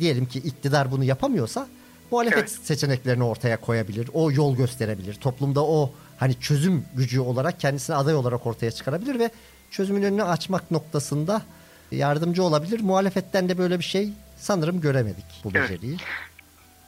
diyelim 0.01 0.27
ki 0.27 0.39
iktidar 0.39 0.91
bunu 0.91 1.05
yapamıyorsa 1.05 1.69
muhalefet 2.11 2.39
evet. 2.39 2.51
seçeneklerini 2.51 3.25
ortaya 3.25 3.61
koyabilir. 3.61 4.11
O 4.15 4.31
yol 4.31 4.57
gösterebilir. 4.57 5.15
Toplumda 5.15 5.65
o 5.65 5.93
hani 6.17 6.41
çözüm 6.41 6.85
gücü 6.95 7.21
olarak 7.21 7.61
kendisini 7.61 7.97
aday 7.97 8.15
olarak 8.15 8.47
ortaya 8.47 8.71
çıkarabilir 8.71 9.19
ve 9.19 9.31
çözümün 9.71 10.03
önünü 10.03 10.25
açmak 10.25 10.71
noktasında 10.71 11.43
yardımcı 11.91 12.43
olabilir. 12.43 12.81
Muhalefetten 12.81 13.49
de 13.49 13.59
böyle 13.59 13.79
bir 13.79 13.85
şey 13.85 14.13
sanırım 14.37 14.81
göremedik 14.81 15.25
bu 15.45 15.51
evet. 15.55 15.71
beceriyi. 15.71 15.97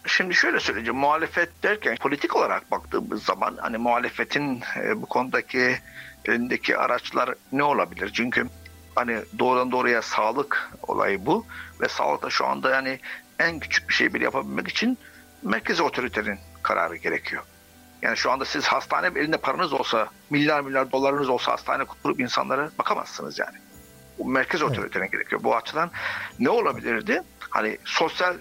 Şimdi 0.07 0.35
şöyle 0.35 0.61
söyleyeceğim. 0.61 1.01
Muhalefet 1.01 1.62
derken 1.62 1.97
politik 1.97 2.37
olarak 2.37 2.71
baktığımız 2.71 3.25
zaman 3.25 3.57
hani 3.61 3.79
muhalefetin 3.79 4.62
e, 4.77 5.03
bu 5.03 5.07
konudaki 5.07 5.79
elindeki 6.25 6.77
araçlar 6.77 7.35
ne 7.53 7.62
olabilir? 7.62 8.11
Çünkü 8.14 8.47
hani 8.95 9.18
doğrudan 9.38 9.73
doğruya 9.73 10.03
sağlık 10.03 10.71
olayı 10.83 11.27
bu 11.27 11.47
ve 11.81 11.88
sağlıkta 11.88 12.31
şu 12.31 12.47
anda 12.47 12.71
yani 12.71 12.99
en 13.38 13.61
küçük 13.61 13.88
bir 13.88 13.95
şey 13.95 14.14
bile 14.14 14.25
yapabilmek 14.25 14.68
için 14.68 14.99
merkezi 15.42 15.83
otoritenin 15.83 16.38
kararı 16.62 16.97
gerekiyor. 16.97 17.42
Yani 18.02 18.16
şu 18.16 18.30
anda 18.30 18.44
siz 18.44 18.64
hastane 18.64 19.20
elinde 19.20 19.36
paranız 19.36 19.72
olsa, 19.72 20.08
milyar 20.30 20.60
milyar 20.60 20.92
dolarınız 20.92 21.28
olsa 21.28 21.52
hastane 21.52 21.84
kurup 21.84 22.20
insanlara 22.20 22.70
bakamazsınız 22.78 23.38
yani. 23.38 23.56
Bu 24.18 24.24
merkez 24.24 24.62
otoritenin 24.62 25.02
evet. 25.04 25.12
gerekiyor. 25.12 25.42
Bu 25.44 25.56
açıdan 25.56 25.90
ne 26.38 26.50
olabilirdi? 26.50 27.22
Hani 27.50 27.78
sosyal 27.84 28.36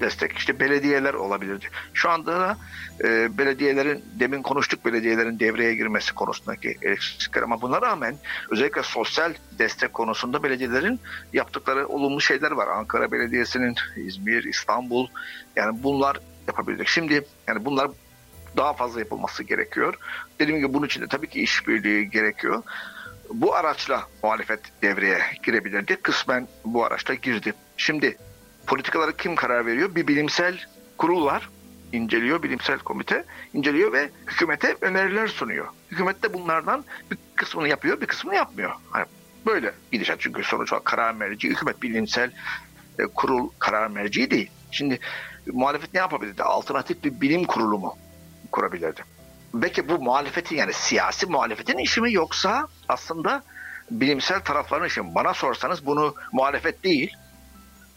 destek 0.00 0.38
işte 0.38 0.60
belediyeler 0.60 1.14
olabilirdi. 1.14 1.68
Şu 1.94 2.10
anda 2.10 2.40
da 2.40 2.56
e, 3.04 3.38
belediyelerin 3.38 4.04
demin 4.20 4.42
konuştuk 4.42 4.84
belediyelerin 4.84 5.40
devreye 5.40 5.74
girmesi 5.74 6.14
konusundaki 6.14 6.78
eksiklikler 6.82 7.42
ama 7.42 7.60
buna 7.62 7.82
rağmen 7.82 8.16
özellikle 8.50 8.82
sosyal 8.82 9.34
destek 9.58 9.94
konusunda 9.94 10.42
belediyelerin 10.42 11.00
yaptıkları 11.32 11.86
olumlu 11.86 12.20
şeyler 12.20 12.50
var. 12.50 12.68
Ankara 12.68 13.12
Belediyesi'nin, 13.12 13.74
İzmir, 13.96 14.44
İstanbul 14.44 15.08
yani 15.56 15.82
bunlar 15.82 16.18
yapabildik. 16.48 16.88
Şimdi 16.88 17.24
yani 17.48 17.64
bunlar 17.64 17.90
daha 18.56 18.72
fazla 18.72 19.00
yapılması 19.00 19.42
gerekiyor. 19.42 19.94
Dediğim 20.38 20.60
gibi 20.60 20.74
bunun 20.74 20.86
için 20.86 21.02
de 21.02 21.08
tabii 21.08 21.28
ki 21.28 21.42
işbirliği 21.42 22.10
gerekiyor. 22.10 22.62
Bu 23.30 23.54
araçla 23.54 24.06
muhalefet 24.22 24.60
devreye 24.82 25.18
girebilirdi. 25.42 25.96
Kısmen 25.96 26.48
bu 26.64 26.84
araçta 26.84 27.14
girdi. 27.14 27.54
Şimdi 27.76 28.16
politikaları 28.66 29.16
kim 29.16 29.34
karar 29.34 29.66
veriyor? 29.66 29.94
Bir 29.94 30.06
bilimsel 30.06 30.60
kurul 30.98 31.24
var. 31.24 31.48
inceliyor, 31.92 32.42
bilimsel 32.42 32.78
komite 32.78 33.24
inceliyor 33.54 33.92
ve 33.92 34.10
hükümete 34.26 34.76
öneriler 34.80 35.26
sunuyor. 35.26 35.68
Hükümet 35.90 36.22
de 36.22 36.34
bunlardan 36.34 36.84
bir 37.10 37.18
kısmını 37.36 37.68
yapıyor, 37.68 38.00
bir 38.00 38.06
kısmını 38.06 38.34
yapmıyor. 38.34 38.70
Hani 38.90 39.06
böyle 39.46 39.74
gidişat 39.92 40.20
çünkü 40.20 40.44
sonuç 40.44 40.72
olarak 40.72 40.84
karar 40.84 41.14
merci, 41.14 41.48
hükümet 41.48 41.82
bilimsel 41.82 42.30
e, 42.98 43.02
kurul 43.02 43.50
karar 43.58 43.88
merci 43.88 44.30
değil. 44.30 44.50
Şimdi 44.70 44.98
muhalefet 45.46 45.94
ne 45.94 46.00
yapabilirdi? 46.00 46.42
Alternatif 46.42 47.04
bir 47.04 47.20
bilim 47.20 47.44
kurulu 47.44 47.78
mu 47.78 47.96
kurabilirdi? 48.52 49.04
Belki 49.54 49.88
bu 49.88 49.98
muhalefetin 49.98 50.56
yani 50.56 50.72
siyasi 50.72 51.26
muhalefetin 51.26 51.78
işi 51.78 52.00
mi 52.00 52.12
yoksa 52.12 52.68
aslında 52.88 53.42
bilimsel 53.90 54.40
tarafların 54.40 54.86
işi 54.86 55.02
mi? 55.02 55.14
Bana 55.14 55.34
sorsanız 55.34 55.86
bunu 55.86 56.14
muhalefet 56.32 56.84
değil, 56.84 57.12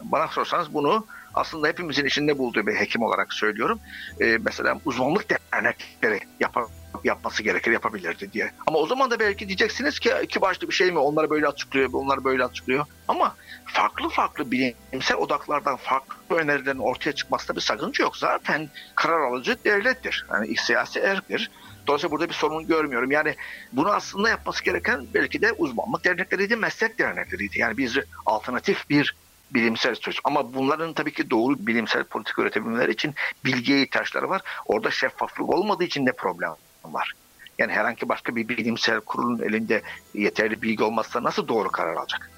bana 0.01 0.27
sorsanız 0.27 0.73
bunu 0.73 1.05
aslında 1.36 1.67
hepimizin 1.67 2.06
içinde 2.06 2.38
bulduğu 2.38 2.67
bir 2.67 2.76
hekim 2.76 3.02
olarak 3.02 3.34
söylüyorum. 3.34 3.80
E, 4.21 4.38
mesela 4.38 4.80
uzmanlık 4.86 5.26
dernekleri 5.30 6.19
yap 6.39 6.58
yapması 7.04 7.43
gerekir, 7.43 7.71
yapabilirdi 7.71 8.32
diye. 8.32 8.52
Ama 8.67 8.80
o 8.80 8.88
zaman 8.88 9.12
da 9.12 9.19
belki 9.19 9.48
diyeceksiniz 9.48 10.00
ki 10.00 10.13
iki 10.24 10.41
başlı 10.41 10.67
bir 10.67 10.74
şey 10.74 10.91
mi? 10.91 11.00
Onlar 11.00 11.30
böyle 11.30 11.48
açıklıyor, 11.48 11.89
onlar 11.93 12.24
böyle 12.24 12.43
açıklıyor. 12.43 12.86
Ama 13.08 13.36
farklı 13.65 14.10
farklı 14.10 14.52
bilimsel 14.52 15.17
odaklardan 15.17 15.76
farklı 15.76 16.36
önerilerin 16.36 16.80
ortaya 16.80 17.12
çıkmasında 17.12 17.56
bir 17.56 17.62
sakınca 17.62 18.04
yok. 18.04 18.17
Zaten 18.17 18.69
karar 18.95 19.21
alıcı 19.21 19.58
devlettir. 19.65 20.26
Yani 20.32 20.56
siyasi 20.58 21.00
erktir. 21.00 21.52
Dolayısıyla 21.88 22.12
burada 22.12 22.30
bir 22.30 22.34
sorun 22.34 22.67
görmüyorum. 22.67 23.12
Yani 23.12 23.36
bunu 23.71 23.89
aslında 23.89 24.30
yapması 24.30 24.63
gereken 24.63 25.08
belki 25.13 25.41
de 25.41 25.52
uzmanlık 25.52 26.06
dernekleriydi, 26.06 26.56
meslek 26.56 27.00
dernekleriydi. 27.00 27.60
Yani 27.60 27.78
biz 27.78 27.98
alternatif 28.26 28.89
bir 28.89 29.15
bilimsel 29.51 29.95
söz. 29.95 30.19
Ama 30.23 30.53
bunların 30.53 30.93
tabii 30.93 31.13
ki 31.13 31.29
doğru 31.29 31.67
bilimsel 31.67 32.03
politik 32.03 32.39
üretebilmeleri 32.39 32.91
için 32.91 33.13
bilgiye 33.45 33.81
ihtiyaçları 33.81 34.29
var. 34.29 34.41
Orada 34.65 34.91
şeffaflık 34.91 35.49
olmadığı 35.49 35.84
için 35.84 36.05
de 36.05 36.12
problem 36.12 36.55
var. 36.86 37.13
Yani 37.58 37.71
herhangi 37.71 38.10
başka 38.10 38.36
bir 38.36 38.47
bilimsel 38.47 38.99
kurulun 38.99 39.39
elinde 39.39 39.81
yeterli 40.13 40.62
bilgi 40.62 40.84
olmazsa 40.84 41.23
nasıl 41.23 41.47
doğru 41.47 41.69
karar 41.69 41.95
alacak? 41.95 42.31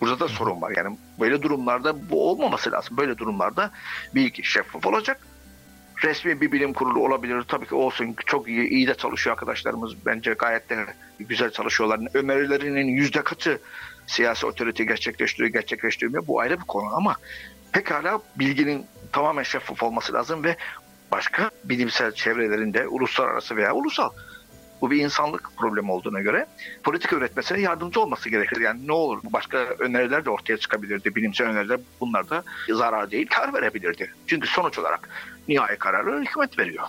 Burada 0.00 0.20
da 0.20 0.28
sorun 0.28 0.62
var. 0.62 0.72
Yani 0.76 0.98
böyle 1.20 1.42
durumlarda 1.42 2.10
bu 2.10 2.30
olmaması 2.30 2.72
lazım. 2.72 2.96
Böyle 2.96 3.18
durumlarda 3.18 3.70
bilgi 4.14 4.44
şeffaf 4.44 4.86
olacak. 4.86 5.26
Resmi 6.04 6.40
bir 6.40 6.52
bilim 6.52 6.72
kurulu 6.72 7.04
olabilir. 7.04 7.42
Tabii 7.48 7.66
ki 7.66 7.74
olsun. 7.74 8.16
Çok 8.26 8.48
iyi, 8.48 8.68
iyi 8.68 8.86
de 8.86 8.94
çalışıyor 8.94 9.36
arkadaşlarımız. 9.36 10.06
Bence 10.06 10.32
gayet 10.32 10.70
de 10.70 10.86
güzel 11.18 11.50
çalışıyorlar. 11.50 12.00
Önerilerinin 12.14 12.86
yüzde 12.86 13.22
kaçı 13.22 13.58
siyasi 14.06 14.46
otorite 14.46 14.84
gerçekleştiriyor, 14.84 15.52
gerçekleştirmiyor. 15.52 16.26
Bu 16.26 16.40
ayrı 16.40 16.60
bir 16.60 16.66
konu 16.66 16.96
ama 16.96 17.16
pekala 17.72 18.20
bilginin 18.36 18.86
tamamen 19.12 19.42
şeffaf 19.42 19.82
olması 19.82 20.12
lazım 20.12 20.44
ve 20.44 20.56
başka 21.12 21.50
bilimsel 21.64 22.12
çevrelerinde 22.12 22.88
uluslararası 22.88 23.56
veya 23.56 23.74
ulusal 23.74 24.10
bu 24.80 24.90
bir 24.90 25.04
insanlık 25.04 25.50
problemi 25.56 25.92
olduğuna 25.92 26.20
göre 26.20 26.46
politika 26.82 27.16
üretmesine 27.16 27.60
yardımcı 27.60 28.00
olması 28.00 28.28
gerekir. 28.28 28.60
Yani 28.60 28.86
ne 28.86 28.92
olur 28.92 29.20
başka 29.24 29.58
öneriler 29.58 30.24
de 30.24 30.30
ortaya 30.30 30.56
çıkabilirdi. 30.56 31.14
Bilimsel 31.14 31.46
öneriler 31.46 31.80
bunlar 32.00 32.30
da 32.30 32.44
zarar 32.74 33.10
değil 33.10 33.26
kar 33.30 33.54
verebilirdi. 33.54 34.10
Çünkü 34.26 34.48
sonuç 34.48 34.78
olarak 34.78 35.08
nihai 35.48 35.78
kararı 35.78 36.20
hükümet 36.20 36.58
veriyor. 36.58 36.86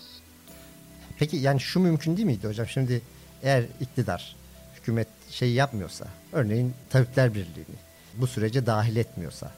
Peki 1.20 1.38
yani 1.38 1.60
şu 1.60 1.80
mümkün 1.80 2.18
değil 2.18 2.26
miydi 2.26 2.48
hocam? 2.48 2.68
Şimdi 2.68 3.02
eğer 3.44 3.64
iktidar, 3.80 4.36
hükümet 4.76 5.08
şey 5.30 5.54
yapmıyorsa, 5.54 6.08
örneğin 6.38 6.74
Tabipler 6.90 7.30
Birliği'ni 7.30 7.76
bu 8.18 8.28
sürece 8.28 8.66
dahil 8.66 8.96
etmiyorsa, 8.96 9.52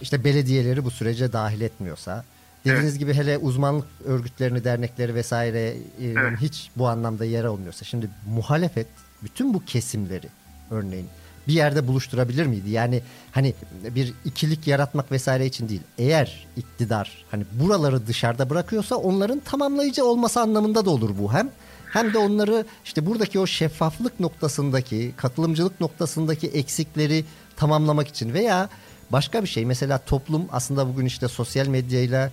işte 0.00 0.24
belediyeleri 0.24 0.84
bu 0.84 0.90
sürece 0.90 1.32
dahil 1.32 1.60
etmiyorsa, 1.60 2.24
dediğiniz 2.64 2.90
evet. 2.90 2.98
gibi 2.98 3.14
hele 3.14 3.38
uzmanlık 3.38 3.86
örgütlerini, 4.04 4.64
dernekleri 4.64 5.14
vesaire 5.14 5.60
e, 5.68 5.76
evet. 5.98 6.40
hiç 6.40 6.70
bu 6.76 6.88
anlamda 6.88 7.24
yer 7.24 7.44
olmuyorsa, 7.44 7.84
şimdi 7.84 8.10
muhalefet 8.26 8.86
bütün 9.22 9.54
bu 9.54 9.64
kesimleri 9.64 10.28
örneğin 10.70 11.06
bir 11.48 11.52
yerde 11.52 11.88
buluşturabilir 11.88 12.46
miydi? 12.46 12.70
Yani 12.70 13.02
hani 13.32 13.54
bir 13.84 14.14
ikilik 14.24 14.66
yaratmak 14.66 15.12
vesaire 15.12 15.46
için 15.46 15.68
değil. 15.68 15.80
Eğer 15.98 16.46
iktidar 16.56 17.24
hani 17.30 17.44
buraları 17.52 18.06
dışarıda 18.06 18.50
bırakıyorsa 18.50 18.96
onların 18.96 19.40
tamamlayıcı 19.40 20.04
olması 20.04 20.40
anlamında 20.40 20.84
da 20.84 20.90
olur 20.90 21.10
bu 21.18 21.32
hem. 21.32 21.50
Hem 21.92 22.14
de 22.14 22.18
onları 22.18 22.64
işte 22.84 23.06
buradaki 23.06 23.38
o 23.38 23.46
şeffaflık 23.46 24.20
noktasındaki, 24.20 25.12
katılımcılık 25.16 25.80
noktasındaki 25.80 26.48
eksikleri 26.48 27.24
tamamlamak 27.56 28.08
için 28.08 28.34
veya 28.34 28.68
başka 29.10 29.42
bir 29.42 29.48
şey 29.48 29.64
mesela 29.64 29.98
toplum 29.98 30.48
aslında 30.52 30.88
bugün 30.88 31.06
işte 31.06 31.28
sosyal 31.28 31.66
medyayla 31.66 32.30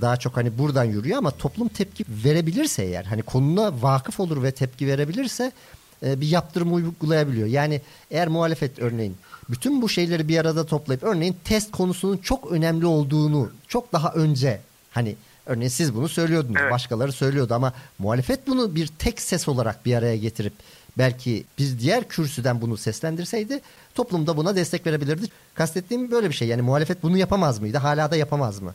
daha 0.00 0.16
çok 0.16 0.36
hani 0.36 0.58
buradan 0.58 0.84
yürüyor 0.84 1.18
ama 1.18 1.30
toplum 1.30 1.68
tepki 1.68 2.04
verebilirse 2.24 2.82
eğer 2.84 3.04
hani 3.04 3.22
konuna 3.22 3.82
vakıf 3.82 4.20
olur 4.20 4.42
ve 4.42 4.52
tepki 4.52 4.86
verebilirse 4.86 5.52
e, 6.02 6.20
bir 6.20 6.28
yaptırım 6.28 6.74
uygulayabiliyor. 6.74 7.46
Yani 7.46 7.80
eğer 8.10 8.28
muhalefet 8.28 8.78
örneğin 8.78 9.16
bütün 9.48 9.82
bu 9.82 9.88
şeyleri 9.88 10.28
bir 10.28 10.38
arada 10.38 10.66
toplayıp 10.66 11.02
örneğin 11.02 11.36
test 11.44 11.70
konusunun 11.70 12.16
çok 12.16 12.52
önemli 12.52 12.86
olduğunu 12.86 13.50
çok 13.68 13.92
daha 13.92 14.12
önce 14.12 14.60
hani 14.90 15.16
örneğin 15.46 15.68
siz 15.68 15.94
bunu 15.94 16.08
söylüyordunuz 16.08 16.60
evet. 16.60 16.72
başkaları 16.72 17.12
söylüyordu 17.12 17.54
ama 17.54 17.72
muhalefet 17.98 18.46
bunu 18.46 18.74
bir 18.74 18.86
tek 18.86 19.20
ses 19.20 19.48
olarak 19.48 19.86
bir 19.86 19.94
araya 19.94 20.16
getirip 20.16 20.52
belki 20.98 21.44
biz 21.58 21.80
diğer 21.80 22.08
kürsüden 22.08 22.60
bunu 22.60 22.76
seslendirseydi 22.76 23.60
toplumda 23.94 24.36
buna 24.36 24.56
destek 24.56 24.86
verebilirdi. 24.86 25.26
Kastettiğim 25.54 26.10
böyle 26.10 26.28
bir 26.28 26.34
şey 26.34 26.48
yani 26.48 26.62
muhalefet 26.62 27.02
bunu 27.02 27.18
yapamaz 27.18 27.58
mıydı 27.58 27.78
hala 27.78 28.10
da 28.10 28.16
yapamaz 28.16 28.62
mı? 28.62 28.74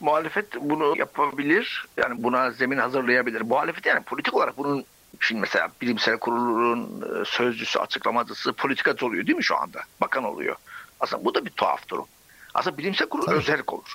Muhalefet 0.00 0.46
bunu 0.60 0.98
yapabilir. 0.98 1.86
Yani 1.96 2.22
buna 2.22 2.50
zemin 2.50 2.78
hazırlayabilir. 2.78 3.40
Muhalefet 3.40 3.86
yani 3.86 4.02
politik 4.02 4.34
olarak 4.34 4.58
bunun 4.58 4.84
Şimdi 5.20 5.40
mesela 5.40 5.68
bilimsel 5.80 6.18
kurulun 6.18 7.02
e, 7.02 7.24
sözcüsü, 7.24 7.78
açıklamacısı 7.78 8.52
politikacı 8.52 9.06
oluyor 9.06 9.26
değil 9.26 9.36
mi 9.36 9.44
şu 9.44 9.56
anda? 9.56 9.80
Bakan 10.00 10.24
oluyor. 10.24 10.56
Aslında 11.00 11.24
bu 11.24 11.34
da 11.34 11.44
bir 11.44 11.50
tuhaf 11.50 11.88
durum. 11.88 12.06
Aslında 12.54 12.78
bilimsel 12.78 13.08
kurul 13.08 13.26
Tabii. 13.26 13.36
özel 13.36 13.62
olur. 13.66 13.94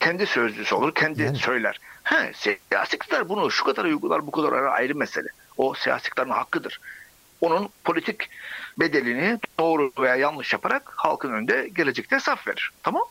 Kendi 0.00 0.26
sözcüsü 0.26 0.74
olur, 0.74 0.94
kendi 0.94 1.22
yani. 1.22 1.36
söyler. 1.36 1.80
He, 2.02 2.32
siyasi 2.34 2.96
iktidar 2.96 3.28
bunu 3.28 3.50
şu 3.50 3.64
kadar 3.64 3.84
uygular, 3.84 4.26
bu 4.26 4.30
kadar 4.30 4.52
ayrı 4.52 4.94
mesele. 4.94 5.28
O 5.56 5.74
siyasi 5.74 6.08
iktidarın 6.08 6.30
hakkıdır. 6.30 6.80
Onun 7.40 7.68
politik 7.84 8.30
bedelini 8.78 9.38
doğru 9.58 9.92
veya 9.98 10.16
yanlış 10.16 10.52
yaparak 10.52 10.92
halkın 10.96 11.32
önünde 11.32 11.68
gelecekte 11.72 12.16
hesap 12.16 12.48
verir. 12.48 12.70
Tamam 12.82 13.02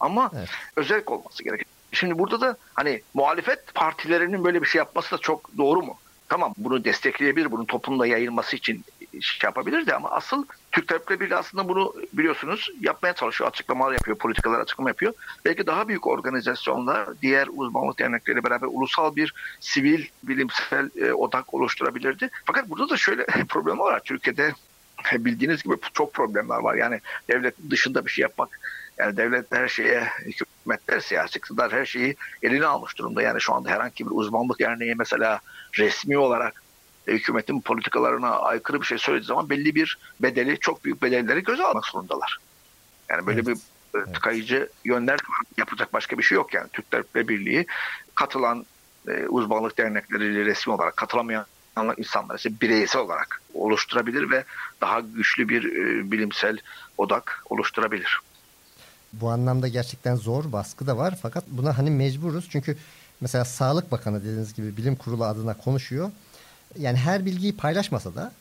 Ama 0.00 0.30
evet. 0.36 0.48
özel 0.76 1.02
olması 1.06 1.44
gerekir. 1.44 1.66
Şimdi 1.92 2.18
burada 2.18 2.40
da 2.40 2.56
hani 2.74 3.02
muhalefet 3.14 3.74
partilerinin 3.74 4.44
böyle 4.44 4.62
bir 4.62 4.66
şey 4.66 4.78
yapması 4.78 5.16
da 5.16 5.18
çok 5.18 5.58
doğru 5.58 5.82
mu? 5.82 5.98
Tamam 6.28 6.54
bunu 6.56 6.84
destekleyebilir, 6.84 7.50
bunun 7.52 7.64
toplumda 7.64 8.06
yayılması 8.06 8.56
için 8.56 8.84
şey 9.20 9.48
yapabilirdi 9.48 9.94
ama 9.94 10.10
asıl 10.10 10.46
Türk 10.76 10.88
Tabipleri 10.88 11.20
Birliği 11.20 11.36
aslında 11.36 11.68
bunu 11.68 11.94
biliyorsunuz 12.12 12.70
yapmaya 12.80 13.14
çalışıyor, 13.14 13.50
açıklamalar 13.50 13.92
yapıyor, 13.92 14.18
politikalar 14.18 14.60
açıklama 14.60 14.90
yapıyor. 14.90 15.12
Belki 15.44 15.66
daha 15.66 15.88
büyük 15.88 16.06
organizasyonlar, 16.06 17.08
diğer 17.22 17.48
uzmanlık 17.52 17.98
dernekleri 17.98 18.44
beraber 18.44 18.68
ulusal 18.70 19.16
bir 19.16 19.34
sivil 19.60 20.06
bilimsel 20.22 20.90
e, 21.00 21.12
odak 21.12 21.54
oluşturabilirdi. 21.54 22.30
Fakat 22.44 22.70
burada 22.70 22.88
da 22.88 22.96
şöyle 22.96 23.26
problem 23.48 23.78
var. 23.78 24.00
Türkiye'de 24.04 24.52
bildiğiniz 25.12 25.62
gibi 25.62 25.74
çok 25.94 26.14
problemler 26.14 26.58
var. 26.58 26.74
Yani 26.74 27.00
devlet 27.28 27.54
dışında 27.70 28.06
bir 28.06 28.10
şey 28.10 28.22
yapmak 28.22 28.60
yani 28.98 29.16
devlet 29.16 29.52
her 29.52 29.68
şeye, 29.68 30.08
hükümetler, 30.24 31.00
siyasi 31.00 31.38
iktidar 31.38 31.72
her 31.72 31.86
şeyi 31.86 32.16
eline 32.42 32.66
almış 32.66 32.98
durumda. 32.98 33.22
Yani 33.22 33.40
şu 33.40 33.54
anda 33.54 33.70
herhangi 33.70 34.06
bir 34.06 34.10
uzmanlık 34.10 34.60
derneği 34.60 34.94
mesela 34.94 35.40
resmi 35.78 36.18
olarak 36.18 36.65
hükümetin 37.06 37.60
politikalarına 37.60 38.30
aykırı 38.30 38.80
bir 38.80 38.86
şey 38.86 38.98
söylediği 38.98 39.26
zaman 39.26 39.50
belli 39.50 39.74
bir 39.74 39.98
bedeli, 40.20 40.58
çok 40.60 40.84
büyük 40.84 41.02
bedelleri 41.02 41.42
göze 41.42 41.64
almak 41.64 41.86
zorundalar. 41.86 42.38
Yani 43.08 43.26
böyle 43.26 43.40
evet. 43.40 43.46
bir 43.46 43.54
e, 43.54 44.02
evet. 44.02 44.14
tıkayıcı 44.14 44.68
yönler 44.84 45.18
yapacak 45.56 45.92
başka 45.92 46.18
bir 46.18 46.22
şey 46.22 46.36
yok 46.36 46.54
yani. 46.54 46.68
Türkler 46.72 47.28
Birliği 47.28 47.66
katılan 48.14 48.66
e, 49.08 49.26
uzmanlık 49.26 49.78
dernekleri 49.78 50.44
resmi 50.44 50.72
olarak 50.72 50.96
katılamayan 50.96 51.46
insanlar 51.96 52.38
ise 52.38 52.60
bireysel 52.60 53.02
olarak 53.02 53.42
oluşturabilir 53.54 54.30
ve 54.30 54.44
daha 54.80 55.00
güçlü 55.00 55.48
bir 55.48 55.64
e, 55.64 56.10
bilimsel 56.12 56.58
odak 56.98 57.42
oluşturabilir. 57.50 58.20
Bu 59.12 59.30
anlamda 59.30 59.68
gerçekten 59.68 60.16
zor 60.16 60.52
baskı 60.52 60.86
da 60.86 60.96
var 60.96 61.18
fakat 61.22 61.44
buna 61.48 61.78
hani 61.78 61.90
mecburuz 61.90 62.48
çünkü 62.50 62.76
mesela 63.20 63.44
Sağlık 63.44 63.92
Bakanı 63.92 64.20
dediğiniz 64.20 64.54
gibi 64.54 64.76
bilim 64.76 64.96
kurulu 64.96 65.24
adına 65.24 65.54
konuşuyor. 65.54 66.10
Yani 66.80 66.98
her 66.98 67.26
bilgiyi 67.26 67.56
paylaşmasa 67.56 68.14
da 68.14 68.32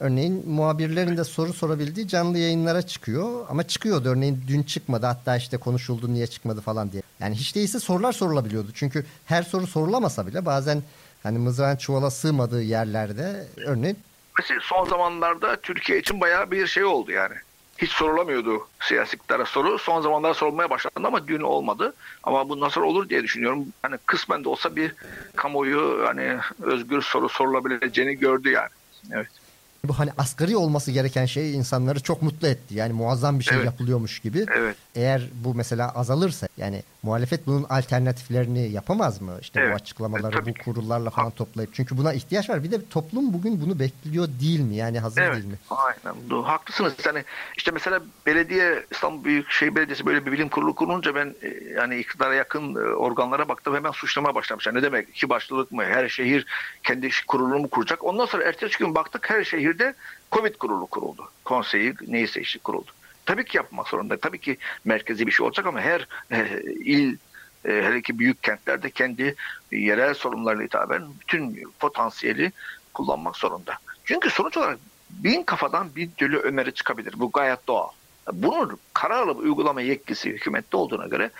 örneğin 0.00 0.50
muhabirlerin 0.50 1.16
de 1.16 1.24
soru 1.24 1.52
sorabildiği 1.52 2.08
canlı 2.08 2.38
yayınlara 2.38 2.82
çıkıyor 2.82 3.46
ama 3.48 3.62
çıkıyordu 3.62 4.08
örneğin 4.08 4.44
dün 4.48 4.62
çıkmadı 4.62 5.06
hatta 5.06 5.36
işte 5.36 5.56
konuşuldu 5.56 6.12
niye 6.14 6.26
çıkmadı 6.26 6.60
falan 6.60 6.92
diye. 6.92 7.02
Yani 7.20 7.34
hiç 7.34 7.54
değilse 7.54 7.80
sorular 7.80 8.12
sorulabiliyordu 8.12 8.68
çünkü 8.74 9.06
her 9.26 9.42
soru 9.42 9.66
sorulamasa 9.66 10.26
bile 10.26 10.46
bazen 10.46 10.82
hani 11.22 11.38
mızrağın 11.38 11.76
çuvala 11.76 12.10
sığmadığı 12.10 12.62
yerlerde 12.62 13.46
örneğin. 13.66 13.98
Mesela 14.38 14.60
son 14.62 14.88
zamanlarda 14.88 15.56
Türkiye 15.56 15.98
için 15.98 16.20
bayağı 16.20 16.50
bir 16.50 16.66
şey 16.66 16.84
oldu 16.84 17.12
yani 17.12 17.34
hiç 17.82 17.90
sorulamıyordu 17.90 18.68
siyasi 18.80 19.16
iktidara 19.16 19.44
soru. 19.44 19.78
Son 19.78 20.00
zamanlarda 20.00 20.34
sorulmaya 20.34 20.70
başlandı 20.70 21.08
ama 21.08 21.28
dün 21.28 21.40
olmadı. 21.40 21.94
Ama 22.22 22.48
bu 22.48 22.60
nasıl 22.60 22.80
olur 22.80 23.08
diye 23.08 23.22
düşünüyorum. 23.22 23.66
Hani 23.82 23.98
kısmen 24.06 24.44
de 24.44 24.48
olsa 24.48 24.76
bir 24.76 24.94
kamuoyu 25.36 26.04
hani 26.06 26.38
özgür 26.62 27.02
soru 27.02 27.28
sorulabileceğini 27.28 28.14
gördü 28.14 28.50
yani. 28.50 28.68
Evet. 29.12 29.41
Bu 29.88 29.98
hani 29.98 30.10
asgari 30.18 30.56
olması 30.56 30.90
gereken 30.90 31.26
şey 31.26 31.54
insanları 31.54 32.00
çok 32.00 32.22
mutlu 32.22 32.48
etti. 32.48 32.74
Yani 32.74 32.92
muazzam 32.92 33.38
bir 33.38 33.44
şey 33.44 33.56
evet. 33.56 33.66
yapılıyormuş 33.66 34.18
gibi. 34.18 34.46
Evet. 34.56 34.76
Eğer 34.94 35.22
bu 35.44 35.54
mesela 35.54 35.90
azalırsa 35.90 36.48
yani 36.56 36.82
muhalefet 37.02 37.46
bunun 37.46 37.64
alternatiflerini 37.64 38.70
yapamaz 38.70 39.20
mı? 39.20 39.38
İşte 39.40 39.60
evet. 39.60 39.70
bu 39.70 39.74
açıklamaları 39.74 40.36
evet, 40.44 40.46
bu 40.46 40.64
kurullarla 40.64 41.10
falan 41.10 41.30
toplayıp. 41.30 41.74
Çünkü 41.74 41.98
buna 41.98 42.12
ihtiyaç 42.12 42.50
var. 42.50 42.64
Bir 42.64 42.70
de 42.70 42.88
toplum 42.88 43.32
bugün 43.32 43.60
bunu 43.60 43.78
bekliyor 43.78 44.28
değil 44.40 44.60
mi? 44.60 44.76
Yani 44.76 45.00
hazır 45.00 45.22
evet. 45.22 45.34
değil 45.34 45.44
mi? 45.44 45.58
Aynen. 45.70 46.30
Doğru. 46.30 46.48
Haklısınız. 46.48 46.94
Yani 47.06 47.24
işte 47.56 47.70
mesela 47.70 48.00
belediye 48.26 48.84
İstanbul 48.90 49.24
Büyükşehir 49.24 49.74
Belediyesi 49.74 50.06
böyle 50.06 50.26
bir 50.26 50.32
bilim 50.32 50.48
kurulu 50.48 50.74
kurulunca 50.74 51.14
ben 51.14 51.34
e, 51.42 51.48
yani 51.76 51.98
iktidara 51.98 52.34
yakın 52.34 52.74
e, 52.74 52.78
organlara 52.78 53.48
baktım 53.48 53.74
hemen 53.74 53.90
suçlamaya 53.90 54.34
başlamışlar. 54.34 54.74
Ne 54.74 54.82
demek? 54.82 55.08
İki 55.08 55.28
başlılık 55.28 55.72
mı? 55.72 55.84
Her 55.84 56.08
şehir 56.08 56.46
kendi 56.82 57.10
kurulunu 57.26 57.58
mu 57.58 57.70
kuracak? 57.70 58.04
Ondan 58.04 58.26
sonra 58.26 58.44
ertesi 58.44 58.78
gün 58.78 58.94
baktık 58.94 59.30
her 59.30 59.44
şehirde 59.72 59.94
Covid 60.32 60.54
kurulu 60.54 60.86
kuruldu. 60.86 61.30
Konseyi 61.44 61.94
neyse 62.06 62.40
işte 62.40 62.58
kuruldu. 62.58 62.90
Tabii 63.26 63.44
ki 63.44 63.56
yapmak 63.56 63.88
zorunda. 63.88 64.16
Tabii 64.16 64.38
ki 64.38 64.56
merkezi 64.84 65.26
bir 65.26 65.32
şey 65.32 65.46
olacak 65.46 65.66
ama 65.66 65.80
her 65.80 66.06
e, 66.30 66.62
il 66.84 67.16
e, 67.64 67.70
hele 67.70 68.02
ki 68.02 68.18
büyük 68.18 68.42
kentlerde 68.42 68.90
kendi 68.90 69.34
yerel 69.72 70.14
sorunlarla 70.14 70.62
hitaben 70.62 71.02
bütün 71.20 71.64
potansiyeli 71.80 72.52
kullanmak 72.94 73.36
zorunda. 73.36 73.74
Çünkü 74.04 74.30
sonuç 74.30 74.56
olarak 74.56 74.78
bin 75.10 75.42
kafadan 75.42 75.96
bin 75.96 76.10
türlü 76.10 76.38
öneri 76.38 76.74
çıkabilir. 76.74 77.14
Bu 77.16 77.32
gayet 77.32 77.66
doğal. 77.66 77.88
Bunun 78.32 78.78
kararlı 78.92 79.32
uygulama 79.32 79.80
yetkisi 79.80 80.30
hükümette 80.30 80.76
olduğuna 80.76 81.06
göre 81.06 81.30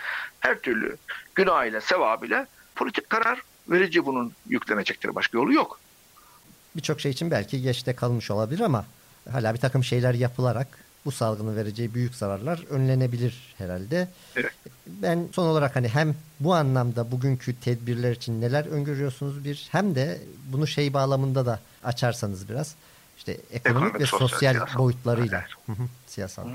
her 0.40 0.58
türlü 0.58 0.96
günah 1.34 1.64
ile 1.64 1.80
sevabıyla 1.80 2.46
politik 2.76 3.10
karar 3.10 3.42
verici 3.68 4.06
bunun 4.06 4.32
yüklenecektir. 4.48 5.14
Başka 5.14 5.38
yolu 5.38 5.52
yok. 5.52 5.80
Birçok 6.76 7.00
şey 7.00 7.12
için 7.12 7.30
belki 7.30 7.62
geçte 7.62 7.96
kalmış 7.96 8.30
olabilir 8.30 8.60
ama 8.60 8.84
hala 9.30 9.54
bir 9.54 9.58
takım 9.58 9.84
şeyler 9.84 10.14
yapılarak 10.14 10.66
bu 11.04 11.12
salgının 11.12 11.56
vereceği 11.56 11.94
büyük 11.94 12.14
zararlar 12.14 12.64
önlenebilir 12.70 13.54
herhalde. 13.58 14.08
Evet. 14.36 14.52
Ben 14.86 15.28
son 15.32 15.46
olarak 15.46 15.76
hani 15.76 15.88
hem 15.88 16.14
bu 16.40 16.54
anlamda 16.54 17.12
bugünkü 17.12 17.60
tedbirler 17.60 18.12
için 18.12 18.40
neler 18.40 18.66
öngörüyorsunuz 18.66 19.44
bir 19.44 19.68
hem 19.72 19.94
de 19.94 20.20
bunu 20.52 20.66
şey 20.66 20.94
bağlamında 20.94 21.46
da 21.46 21.60
açarsanız 21.84 22.48
biraz 22.48 22.74
işte 23.16 23.32
ekonomik, 23.32 23.66
Ekonomik, 23.66 24.00
ve 24.00 24.06
sosyal, 24.06 24.28
sosyal, 24.28 24.52
siyasal. 24.52 24.78
boyutlarıyla 24.78 25.44
siyasal. 26.06 26.46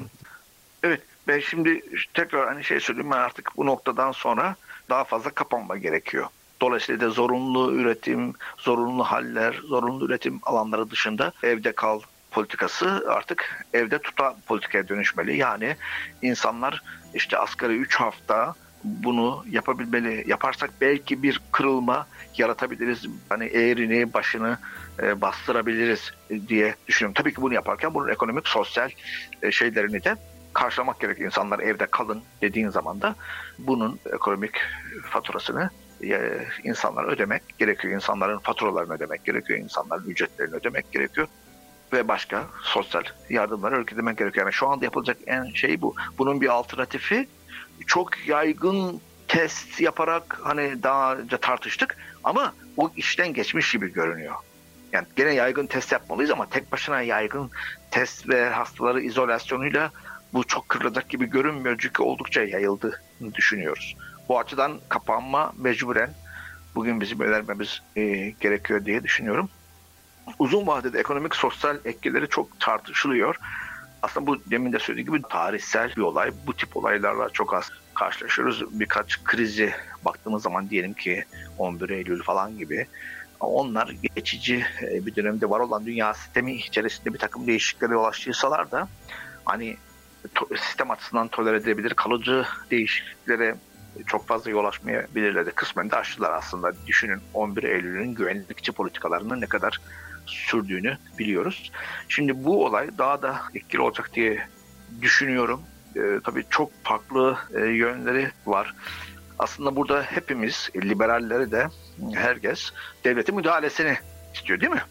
Evet 0.84 1.02
ben 1.28 1.40
şimdi 1.40 1.82
tekrar 2.14 2.48
hani 2.48 2.64
şey 2.64 2.80
söyleyeyim 2.80 3.12
ben 3.12 3.18
artık 3.18 3.50
bu 3.58 3.66
noktadan 3.66 4.12
sonra 4.12 4.56
daha 4.90 5.04
fazla 5.04 5.30
kapanma 5.30 5.78
gerekiyor. 5.78 6.28
Dolayısıyla 6.62 7.08
da 7.08 7.10
zorunlu 7.10 7.74
üretim, 7.74 8.34
zorunlu 8.58 9.04
haller, 9.04 9.54
zorunlu 9.54 10.06
üretim 10.06 10.40
alanları 10.44 10.92
dışında 10.92 11.32
evde 11.44 11.72
kal 11.72 12.02
politikası 12.32 13.06
artık 13.10 13.66
evde 13.74 14.00
tutan 14.00 14.36
politikaya 14.48 14.88
dönüşmeli. 14.88 15.38
Yani 15.38 15.76
insanlar 16.22 16.84
işte 17.14 17.38
asgari 17.38 17.78
3 17.78 17.96
hafta 17.96 18.56
bunu 18.84 19.46
yapabilmeli. 19.50 20.24
Yaparsak 20.28 20.70
belki 20.82 21.24
bir 21.24 21.42
kırılma 21.52 22.08
yaratabiliriz. 22.38 23.06
Hani 23.30 23.46
eğrini, 23.46 24.14
başını 24.14 24.58
e, 25.02 25.22
bastırabiliriz 25.22 26.12
diye 26.48 26.76
düşünüyorum. 26.88 27.14
Tabii 27.14 27.34
ki 27.34 27.42
bunu 27.42 27.54
yaparken 27.54 27.94
bunun 27.94 28.10
ekonomik, 28.10 28.48
sosyal 28.48 28.90
e, 29.42 29.52
şeylerini 29.52 30.04
de 30.04 30.16
karşılamak 30.54 31.00
gerekiyor. 31.00 31.32
İnsanlar 31.32 31.60
evde 31.60 31.86
kalın 31.86 32.24
dediğin 32.42 32.70
zaman 32.70 33.02
da 33.02 33.16
bunun 33.60 34.00
ekonomik 34.14 34.56
faturasını 35.04 35.70
e, 36.04 36.46
insanlar 36.64 37.04
ödemek 37.04 37.42
gerekiyor. 37.58 37.94
İnsanların 37.94 38.40
faturalarını 38.40 38.94
ödemek 38.94 39.26
gerekiyor. 39.26 39.60
İnsanların 39.60 40.10
ücretlerini 40.10 40.56
ödemek 40.56 40.92
gerekiyor. 40.92 41.28
Ve 41.94 42.08
başka 42.08 42.44
sosyal 42.62 43.04
yardımları 43.30 43.84
ödemek 43.84 44.18
gerekiyor. 44.18 44.46
Yani 44.46 44.54
şu 44.54 44.68
anda 44.68 44.86
yapılacak 44.86 45.18
en 45.28 45.46
şey 45.54 45.82
bu. 45.82 45.96
Bunun 46.18 46.42
bir 46.42 46.48
alternatifi 46.48 47.28
çok 47.88 48.28
yaygın 48.28 49.02
test 49.28 49.82
yaparak 49.82 50.40
hani 50.44 50.84
daha 50.84 51.16
önce 51.16 51.38
tartıştık 51.38 51.98
ama 52.24 52.54
o 52.78 52.92
işten 52.96 53.34
geçmiş 53.34 53.72
gibi 53.72 53.94
görünüyor. 53.94 54.36
Yani 54.92 55.08
gene 55.16 55.34
yaygın 55.34 55.68
test 55.68 55.92
yapmalıyız 55.92 56.32
ama 56.32 56.50
tek 56.50 56.72
başına 56.72 57.02
yaygın 57.02 57.52
test 57.92 58.30
ve 58.30 58.50
hastaları 58.50 59.02
izolasyonuyla 59.02 59.92
bu 60.34 60.44
çok 60.44 60.70
kırılacak 60.70 61.10
gibi 61.10 61.26
görünmüyor 61.26 61.76
çünkü 61.80 62.04
oldukça 62.04 62.44
yayıldığını 62.44 63.34
düşünüyoruz. 63.34 63.96
Bu 64.30 64.40
açıdan 64.40 64.80
kapanma 64.90 65.54
mecburen 65.58 66.10
bugün 66.76 67.02
bizim 67.02 67.20
önermemiz 67.20 67.82
e, 67.96 68.04
gerekiyor 68.40 68.86
diye 68.86 69.04
düşünüyorum. 69.04 69.50
Uzun 70.40 70.68
vadede 70.68 71.00
ekonomik 71.00 71.36
sosyal 71.36 71.78
etkileri 71.86 72.30
çok 72.30 72.60
tartışılıyor. 72.60 73.36
Aslında 74.02 74.28
bu 74.28 74.38
demin 74.52 74.74
de 74.74 74.80
söylediğim 74.80 75.14
gibi 75.14 75.28
tarihsel 75.30 75.94
bir 75.98 76.02
olay. 76.02 76.32
Bu 76.48 76.54
tip 76.54 76.78
olaylarla 76.78 77.30
çok 77.30 77.54
az 77.54 77.70
karşılaşıyoruz. 77.96 78.80
Birkaç 78.80 79.24
krizi 79.24 79.74
baktığımız 80.06 80.44
zaman 80.44 80.70
diyelim 80.70 80.94
ki 80.94 81.26
11 81.58 81.90
Eylül 81.90 82.24
falan 82.24 82.58
gibi 82.58 82.88
onlar 83.40 83.90
geçici 84.16 84.66
e, 84.82 85.06
bir 85.06 85.16
dönemde 85.16 85.50
var 85.50 85.60
olan 85.60 85.86
dünya 85.86 86.14
sistemi 86.14 86.56
içerisinde 86.56 87.14
bir 87.14 87.20
takım 87.20 87.48
değişikliklere 87.48 87.94
yol 87.94 88.04
açtıysalar 88.04 88.72
da 88.72 88.88
hani 89.46 89.78
sistem 90.56 90.92
açısından 90.92 91.28
tolere 91.28 91.58
edilebilir 91.58 91.94
kalıcı 91.94 92.46
değişikliklere 92.72 93.56
çok 94.06 94.28
fazla 94.28 94.52
yol 94.52 94.66
açmayabilirler 94.66 95.46
de 95.46 95.52
kısmen 95.52 95.92
de 95.92 95.96
açtılar 95.96 96.32
aslında. 96.32 96.72
Düşünün 96.88 97.22
11 97.34 97.64
Eylül'ün 97.64 98.16
güvenlikçi 98.16 98.72
politikalarının 98.72 99.42
ne 99.42 99.46
kadar 99.46 99.80
sürdüğünü 100.26 100.98
biliyoruz. 101.20 101.72
Şimdi 102.08 102.44
bu 102.44 102.66
olay 102.66 102.90
daha 102.98 103.22
da 103.22 103.42
etkili 103.56 103.82
olacak 103.82 104.10
diye 104.14 104.48
düşünüyorum. 105.02 105.62
Ee, 105.96 106.20
tabii 106.24 106.44
çok 106.50 106.84
farklı 106.84 107.38
e, 107.56 107.60
yönleri 107.60 108.32
var. 108.46 108.76
Aslında 109.40 109.76
burada 109.76 110.04
hepimiz, 110.04 110.70
e, 110.76 110.82
liberalleri 110.82 111.52
de 111.52 111.68
herkes 112.14 112.72
devletin 113.04 113.36
müdahalesini 113.36 113.98
istiyor 114.34 114.60
değil 114.60 114.72
mi? 114.72 114.82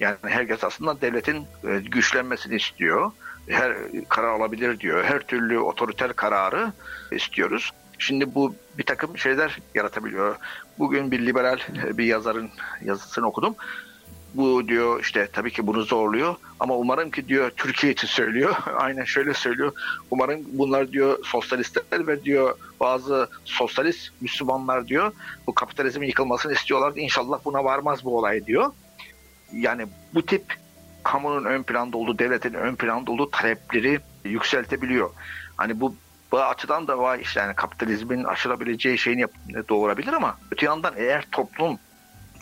Yani 0.00 0.16
herkes 0.22 0.64
aslında 0.64 1.00
devletin 1.00 1.46
e, 1.64 1.80
güçlenmesini 1.80 2.56
istiyor. 2.56 3.12
Her 3.48 3.76
karar 4.08 4.28
alabilir 4.28 4.80
diyor. 4.80 5.04
Her 5.04 5.20
türlü 5.20 5.58
otoriter 5.58 6.12
kararı 6.12 6.72
istiyoruz. 7.10 7.70
Şimdi 8.00 8.34
bu 8.34 8.54
bir 8.78 8.82
takım 8.82 9.18
şeyler 9.18 9.58
yaratabiliyor. 9.74 10.36
Bugün 10.78 11.10
bir 11.10 11.26
liberal 11.26 11.58
bir 11.98 12.04
yazarın 12.04 12.50
yazısını 12.84 13.26
okudum. 13.26 13.54
Bu 14.34 14.68
diyor 14.68 15.00
işte 15.00 15.28
tabii 15.32 15.52
ki 15.52 15.66
bunu 15.66 15.82
zorluyor 15.82 16.34
ama 16.60 16.76
umarım 16.76 17.10
ki 17.10 17.28
diyor 17.28 17.50
Türkiye 17.56 17.92
için 17.92 18.08
söylüyor. 18.08 18.56
Aynen 18.76 19.04
şöyle 19.04 19.34
söylüyor. 19.34 19.72
Umarım 20.10 20.40
bunlar 20.52 20.92
diyor 20.92 21.18
sosyalistler 21.24 22.06
ve 22.06 22.24
diyor 22.24 22.54
bazı 22.80 23.28
sosyalist 23.44 24.10
Müslümanlar 24.20 24.88
diyor 24.88 25.12
bu 25.46 25.54
kapitalizmin 25.54 26.06
yıkılmasını 26.06 26.52
istiyorlar. 26.52 26.92
İnşallah 26.96 27.38
buna 27.44 27.64
varmaz 27.64 28.04
bu 28.04 28.18
olay 28.18 28.46
diyor. 28.46 28.72
Yani 29.52 29.86
bu 30.14 30.26
tip 30.26 30.44
kamunun 31.02 31.44
ön 31.44 31.62
planda 31.62 31.96
olduğu, 31.96 32.18
devletin 32.18 32.54
ön 32.54 32.74
planda 32.74 33.12
olduğu 33.12 33.30
talepleri 33.30 34.00
yükseltebiliyor. 34.24 35.10
Hani 35.56 35.80
bu 35.80 35.94
bu 36.32 36.40
açıdan 36.42 36.88
da 36.88 36.98
var 36.98 37.18
işte 37.18 37.40
yani 37.40 37.54
kapitalizmin 37.54 38.24
aşılabileceği 38.24 38.98
şeyini 38.98 39.26
doğurabilir 39.68 40.12
ama 40.12 40.38
öte 40.50 40.66
yandan 40.66 40.94
eğer 40.96 41.26
toplum 41.32 41.78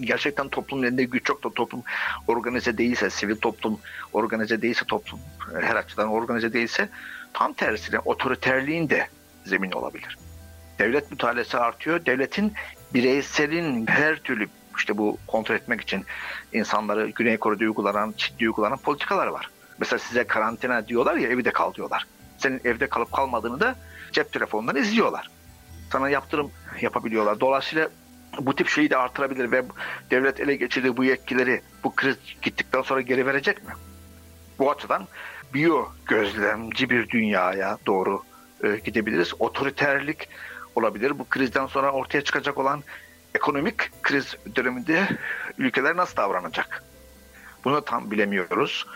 gerçekten 0.01 0.49
toplumun 0.49 0.83
elinde 0.83 1.05
güç 1.05 1.29
yok 1.29 1.45
da 1.45 1.51
toplum 1.55 1.83
organize 2.27 2.79
değilse, 2.79 3.11
sivil 3.11 3.37
toplum 3.37 3.81
organize 4.13 4.63
değilse, 4.63 4.85
toplum 4.85 5.21
e, 5.55 5.63
her 5.63 5.77
açıdan 5.77 6.09
organize 6.09 6.53
değilse 6.53 6.89
tam 7.33 7.53
tersine 7.53 7.99
otoriterliğin 7.99 8.91
de 8.91 9.09
zemin 9.45 9.73
olabilir. 9.73 10.19
Devlet 10.79 11.11
mütalesi 11.11 11.59
artıyor. 11.59 12.07
Devletin 12.07 12.53
bireyselin 12.95 13.87
her 13.87 14.17
türlü 14.17 14.49
işte 14.79 14.99
bu 14.99 15.19
kontrol 15.27 15.55
etmek 15.55 15.81
için 15.81 16.05
insanları 16.53 17.09
Güney 17.09 17.37
Kore'de 17.37 17.65
uygulanan, 17.65 18.15
ciddi 18.17 18.49
uygulanan 18.49 18.79
politikalar 18.79 19.27
var. 19.27 19.51
Mesela 19.79 19.99
size 19.99 20.25
karantina 20.25 20.89
diyorlar 20.89 21.15
ya 21.15 21.29
evde 21.29 21.51
kal 21.51 21.75
diyorlar. 21.75 22.07
Senin 22.39 22.61
evde 22.65 22.89
kalıp 22.89 23.13
kalmadığını 23.13 23.61
da 23.61 23.75
cep 24.13 24.33
telefonundan 24.33 24.77
izliyorlar. 24.77 25.31
Sana 25.93 26.09
yaptırım 26.09 26.51
yapabiliyorlar. 26.81 27.41
Dolayısıyla 27.41 27.89
bu 28.41 28.55
tip 28.55 28.69
şeyi 28.69 28.91
de 28.91 28.97
artırabilir 28.97 29.53
ve 29.53 29.65
devlet 30.11 30.41
ele 30.41 30.57
geçirdiği 30.57 30.97
bu 30.97 31.05
yetkileri 31.05 31.63
bu 31.85 31.95
kriz 31.95 32.17
gittikten 32.43 32.83
sonra 32.83 33.01
geri 33.01 33.27
verecek 33.27 33.65
mi? 33.65 33.73
Bu 34.59 34.71
açıdan 34.71 35.09
biyo 35.55 35.89
gözlemci 36.07 36.91
bir 36.91 37.09
dünyaya 37.09 37.79
doğru 37.87 38.23
e, 38.65 38.77
gidebiliriz. 38.85 39.35
Otoriterlik 39.39 40.29
olabilir. 40.75 41.19
Bu 41.19 41.25
krizden 41.25 41.67
sonra 41.67 41.93
ortaya 41.93 42.25
çıkacak 42.25 42.59
olan 42.59 42.83
ekonomik 43.35 44.03
kriz 44.03 44.37
döneminde 44.57 45.09
ülkeler 45.59 45.97
nasıl 45.97 46.17
davranacak? 46.17 46.85
Bunu 47.65 47.85
tam 47.85 48.11
bilemiyoruz. 48.11 48.87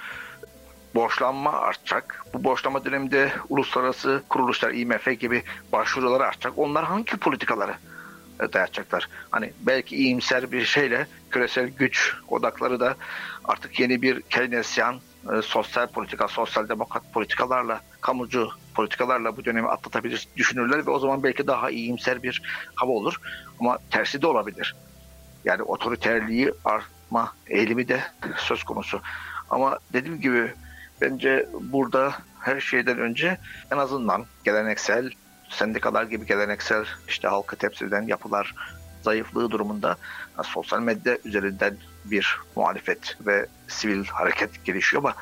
Borçlanma 0.95 1.53
artacak. 1.53 2.25
Bu 2.35 2.45
borçlanma 2.45 2.85
döneminde 2.85 3.33
uluslararası 3.49 4.23
kuruluşlar, 4.29 4.71
IMF 4.71 5.21
gibi 5.21 5.43
başvuruları 5.73 6.25
artacak. 6.25 6.53
Onlar 6.57 6.85
hangi 6.85 7.17
politikaları 7.17 7.75
e, 8.41 8.53
dayatacaklar? 8.53 9.09
Hani 9.31 9.53
belki 9.61 9.97
iyimser 9.97 10.53
bir 10.53 10.65
şeyle 10.65 11.07
küresel 11.31 11.69
güç 11.69 12.15
odakları 12.29 12.81
da 12.81 12.97
artık 13.45 13.81
yeni 13.81 14.03
bir 14.03 14.23
Keynesyen 14.23 14.95
e, 15.33 15.43
sosyal 15.43 15.87
politika, 15.87 16.29
sosyal 16.29 16.69
demokrat 16.69 17.13
politikalarla, 17.13 17.81
kamucu 18.01 18.49
politikalarla 18.75 19.37
bu 19.37 19.45
dönemi 19.45 19.69
atlatabilir 19.69 20.29
düşünürler 20.37 20.87
ve 20.87 20.91
o 20.91 20.99
zaman 20.99 21.23
belki 21.23 21.47
daha 21.47 21.71
iyimser 21.71 22.23
bir 22.23 22.43
hava 22.75 22.93
olur. 22.93 23.21
Ama 23.61 23.79
tersi 23.91 24.23
de 24.23 24.27
olabilir. 24.27 24.75
Yani 25.45 25.63
otoriterliği 25.63 26.53
artma 26.65 27.35
eğilimi 27.47 27.89
de 27.89 28.01
söz 28.37 28.65
konusu. 28.65 29.01
Ama 29.51 29.79
dediğim 29.93 30.21
gibi 30.21 30.53
bence 31.03 31.47
burada 31.61 32.15
her 32.41 32.61
şeyden 32.61 32.99
önce 32.99 33.39
en 33.71 33.79
azından 33.79 34.27
geleneksel 34.45 35.11
sendikalar 35.49 36.05
gibi 36.05 36.27
geleneksel 36.27 36.85
işte 37.09 37.29
halkı 37.29 37.57
temsil 37.57 38.09
yapılar 38.09 38.55
zayıflığı 39.03 39.51
durumunda 39.51 39.97
sosyal 40.43 40.81
medya 40.81 41.19
üzerinden 41.25 41.77
bir 42.05 42.39
muhalefet 42.57 43.17
ve 43.27 43.47
sivil 43.69 44.05
hareket 44.05 44.65
gelişiyor 44.65 45.03
ama 45.03 45.15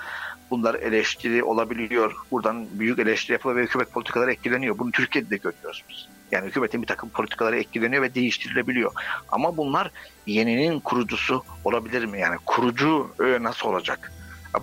bunlar 0.51 0.74
eleştiri 0.74 1.45
olabiliyor. 1.45 2.14
Buradan 2.31 2.66
büyük 2.72 2.99
eleştiri 2.99 3.33
yapılıyor 3.33 3.61
ve 3.61 3.64
hükümet 3.64 3.93
politikaları 3.93 4.33
etkileniyor. 4.33 4.78
Bunu 4.78 4.91
Türkiye'de 4.91 5.31
de 5.31 5.37
görüyoruz 5.37 5.85
biz. 5.89 6.09
Yani 6.33 6.47
hükümetin 6.47 6.83
bir 6.83 6.87
takım 6.87 7.09
politikaları 7.09 7.59
etkileniyor 7.59 8.03
ve 8.03 8.14
değiştirilebiliyor. 8.14 8.93
Ama 9.28 9.57
bunlar 9.57 9.91
yeninin 10.26 10.81
kurucusu 10.81 11.45
olabilir 11.64 12.05
mi? 12.05 12.20
Yani 12.20 12.37
kurucu 12.47 13.11
ö, 13.18 13.43
nasıl 13.43 13.68
olacak? 13.68 14.12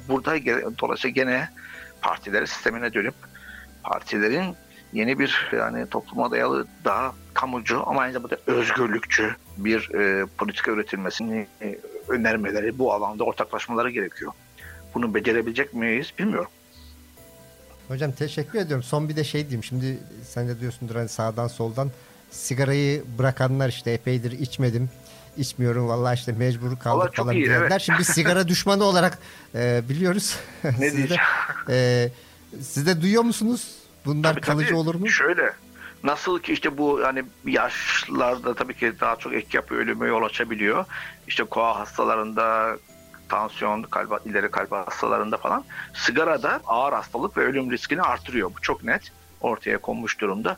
Burada 0.08 0.32
dolayısıyla 0.80 1.14
gene 1.14 1.50
partileri 2.02 2.48
sistemine 2.48 2.94
dönüp 2.94 3.16
partilerin 3.84 4.56
yeni 4.94 5.20
bir 5.20 5.50
yani 5.54 5.90
topluma 5.90 6.32
dayalı 6.32 6.68
daha 6.86 7.16
kamucu 7.34 7.84
ama 7.90 8.02
aynı 8.02 8.14
zamanda 8.14 8.38
özgürlükçü 8.48 9.36
bir 9.58 9.94
e, 9.96 10.26
politika 10.38 10.72
üretilmesini 10.72 11.48
e, 11.62 11.80
önermeleri 12.08 12.80
bu 12.80 12.94
alanda 12.94 13.24
ortaklaşmaları 13.24 13.90
gerekiyor. 13.90 14.32
Bunu 14.94 15.14
becerebilecek 15.14 15.74
miyiz 15.74 16.14
bilmiyorum. 16.20 16.52
Hocam 17.88 18.12
teşekkür 18.12 18.60
ediyorum. 18.60 18.84
Son 18.84 19.10
bir 19.10 19.16
de 19.16 19.24
şey 19.24 19.42
diyeyim. 19.42 19.64
Şimdi 19.64 19.98
sen 20.24 20.48
de 20.48 20.60
diyorsundur 20.60 20.96
hani 20.96 21.10
sağdan 21.10 21.48
soldan 21.48 21.92
sigarayı 22.32 23.04
bırakanlar 23.18 23.70
işte 23.70 23.92
epeydir 23.92 24.32
içmedim. 24.32 24.90
İçmiyorum 25.40 25.88
vallahi 25.88 26.16
işte 26.16 26.32
mecbur 26.32 26.70
kaldık 26.70 26.86
Vallahi 26.86 27.12
çok 27.16 27.26
falan 27.26 27.36
iyi, 27.36 27.46
diyenler. 27.46 27.68
evet. 27.72 27.82
Şimdi 27.82 28.00
biz 28.00 28.08
sigara 28.08 28.48
düşmanı 28.48 28.84
olarak 28.84 29.20
e, 29.56 29.82
biliyoruz. 29.90 30.36
Ne 30.64 30.72
Siz 30.72 30.82
de, 30.94 30.98
diyeceğim? 30.98 31.24
e, 31.70 32.10
siz 32.62 32.88
de 32.88 33.02
duyuyor 33.02 33.24
musunuz? 33.24 33.72
Bunlar 34.06 34.34
Tabii, 34.34 34.42
kalıcı 34.42 34.68
tabii. 34.68 34.78
olur 34.78 34.96
mu? 34.96 35.10
Şöyle. 35.10 35.54
Nasıl 36.04 36.40
ki 36.40 36.54
işte 36.54 36.78
bu 36.78 37.02
hani 37.04 37.24
yaşlarda 37.46 38.54
tabii 38.54 38.74
ki 38.74 38.94
daha 39.02 39.16
çok 39.16 39.34
ek 39.34 39.48
yapı 39.54 39.76
ölüme 39.76 40.08
yol 40.08 40.24
açabiliyor. 40.24 40.86
İşte 41.28 41.44
koa 41.44 41.80
hastalarında, 41.80 42.78
tansiyon, 43.30 43.84
kalp, 43.84 44.22
ileri 44.28 44.52
kalp 44.52 44.72
hastalarında 44.72 45.38
falan 45.38 45.66
sigara 45.94 46.44
da 46.44 46.62
ağır 46.68 46.94
hastalık 46.94 47.38
ve 47.38 47.42
ölüm 47.42 47.72
riskini 47.72 48.02
artırıyor. 48.02 48.52
Bu 48.58 48.62
çok 48.62 48.84
net 48.84 49.12
ortaya 49.42 49.78
konmuş 49.78 50.20
durumda. 50.22 50.58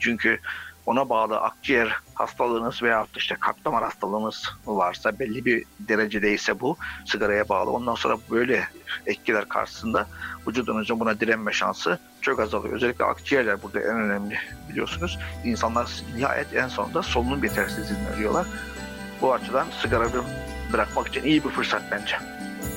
Çünkü 0.00 0.38
ona 0.86 1.08
bağlı 1.08 1.40
akciğer 1.40 1.92
hastalığınız 2.14 2.82
veya 2.82 3.06
işte 3.16 3.36
kalp 3.40 3.64
damar 3.64 3.84
hastalığınız 3.84 4.44
varsa 4.66 5.18
belli 5.18 5.44
bir 5.44 5.64
derecedeyse 5.80 6.60
bu 6.60 6.76
sigaraya 7.06 7.48
bağlı. 7.48 7.70
Ondan 7.70 7.94
sonra 7.94 8.16
böyle 8.30 8.68
etkiler 9.06 9.48
karşısında 9.48 10.06
vücudunuzun 10.48 11.00
buna 11.00 11.20
direnme 11.20 11.52
şansı 11.52 11.98
çok 12.20 12.40
azalıyor. 12.40 12.74
Özellikle 12.74 13.04
akciğerler 13.04 13.62
burada 13.62 13.80
en 13.80 14.00
önemli 14.00 14.38
biliyorsunuz. 14.70 15.18
İnsanlar 15.44 15.90
nihayet 16.16 16.54
en 16.54 16.68
sonunda 16.68 17.02
solunum 17.02 17.44
yetersizliğinden 17.44 18.12
ölüyorlar. 18.14 18.46
Bu 19.22 19.34
açıdan 19.34 19.66
sigarayı 19.82 20.10
bırakmak 20.72 21.08
için 21.08 21.24
iyi 21.24 21.44
bir 21.44 21.50
fırsat 21.50 21.82
bence. 21.90 22.16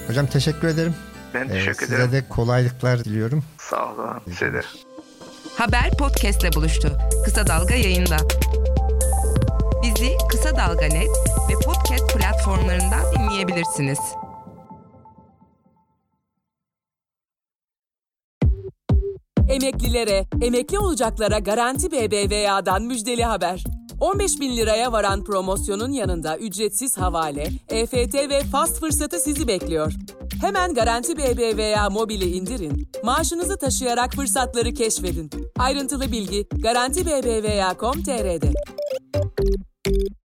Hocam 0.07 0.27
teşekkür 0.27 0.67
ederim. 0.67 0.95
Ben 1.33 1.45
E, 1.45 1.47
teşekkür 1.47 1.85
size 1.85 1.95
ederim. 1.95 2.11
de 2.11 2.23
kolaylıklar 2.29 2.99
diliyorum. 3.03 3.43
Sağ 3.57 3.93
olun. 3.93 4.21
Size 4.25 4.53
de. 4.53 4.61
Haber 5.59 5.91
podcastle 5.97 6.53
buluştu. 6.53 6.97
Kısa 7.25 7.47
Dalga 7.47 7.75
yayında. 7.75 8.17
Bizi 9.83 10.11
Kısa 10.29 10.57
Dalga 10.57 10.85
Net 10.85 11.09
ve 11.49 11.53
podcast 11.65 12.17
platformlarından 12.17 13.01
dinleyebilirsiniz. 13.15 13.99
Emeklilere, 19.49 20.25
emekli 20.41 20.79
olacaklara 20.79 21.39
Garanti 21.39 21.91
BBVA'dan 21.91 22.83
müjdeli 22.83 23.23
haber. 23.23 23.63
15 23.99 24.39
bin 24.39 24.57
liraya 24.57 24.91
varan 24.91 25.23
promosyonun 25.23 25.91
yanında 25.91 26.37
ücretsiz 26.37 26.97
havale, 26.97 27.47
EFT 27.69 28.13
ve 28.13 28.43
fast 28.43 28.79
fırsatı 28.79 29.19
sizi 29.19 29.47
bekliyor. 29.47 29.93
Hemen 30.41 30.73
Garanti 30.73 31.17
BBVA 31.17 31.89
mobili 31.89 32.25
indirin, 32.25 32.91
maaşınızı 33.03 33.57
taşıyarak 33.57 34.13
fırsatları 34.13 34.73
keşfedin. 34.73 35.29
Ayrıntılı 35.57 36.11
bilgi 36.11 36.47
Garanti 36.49 37.05
BBVA.com.tr'de. 37.05 38.53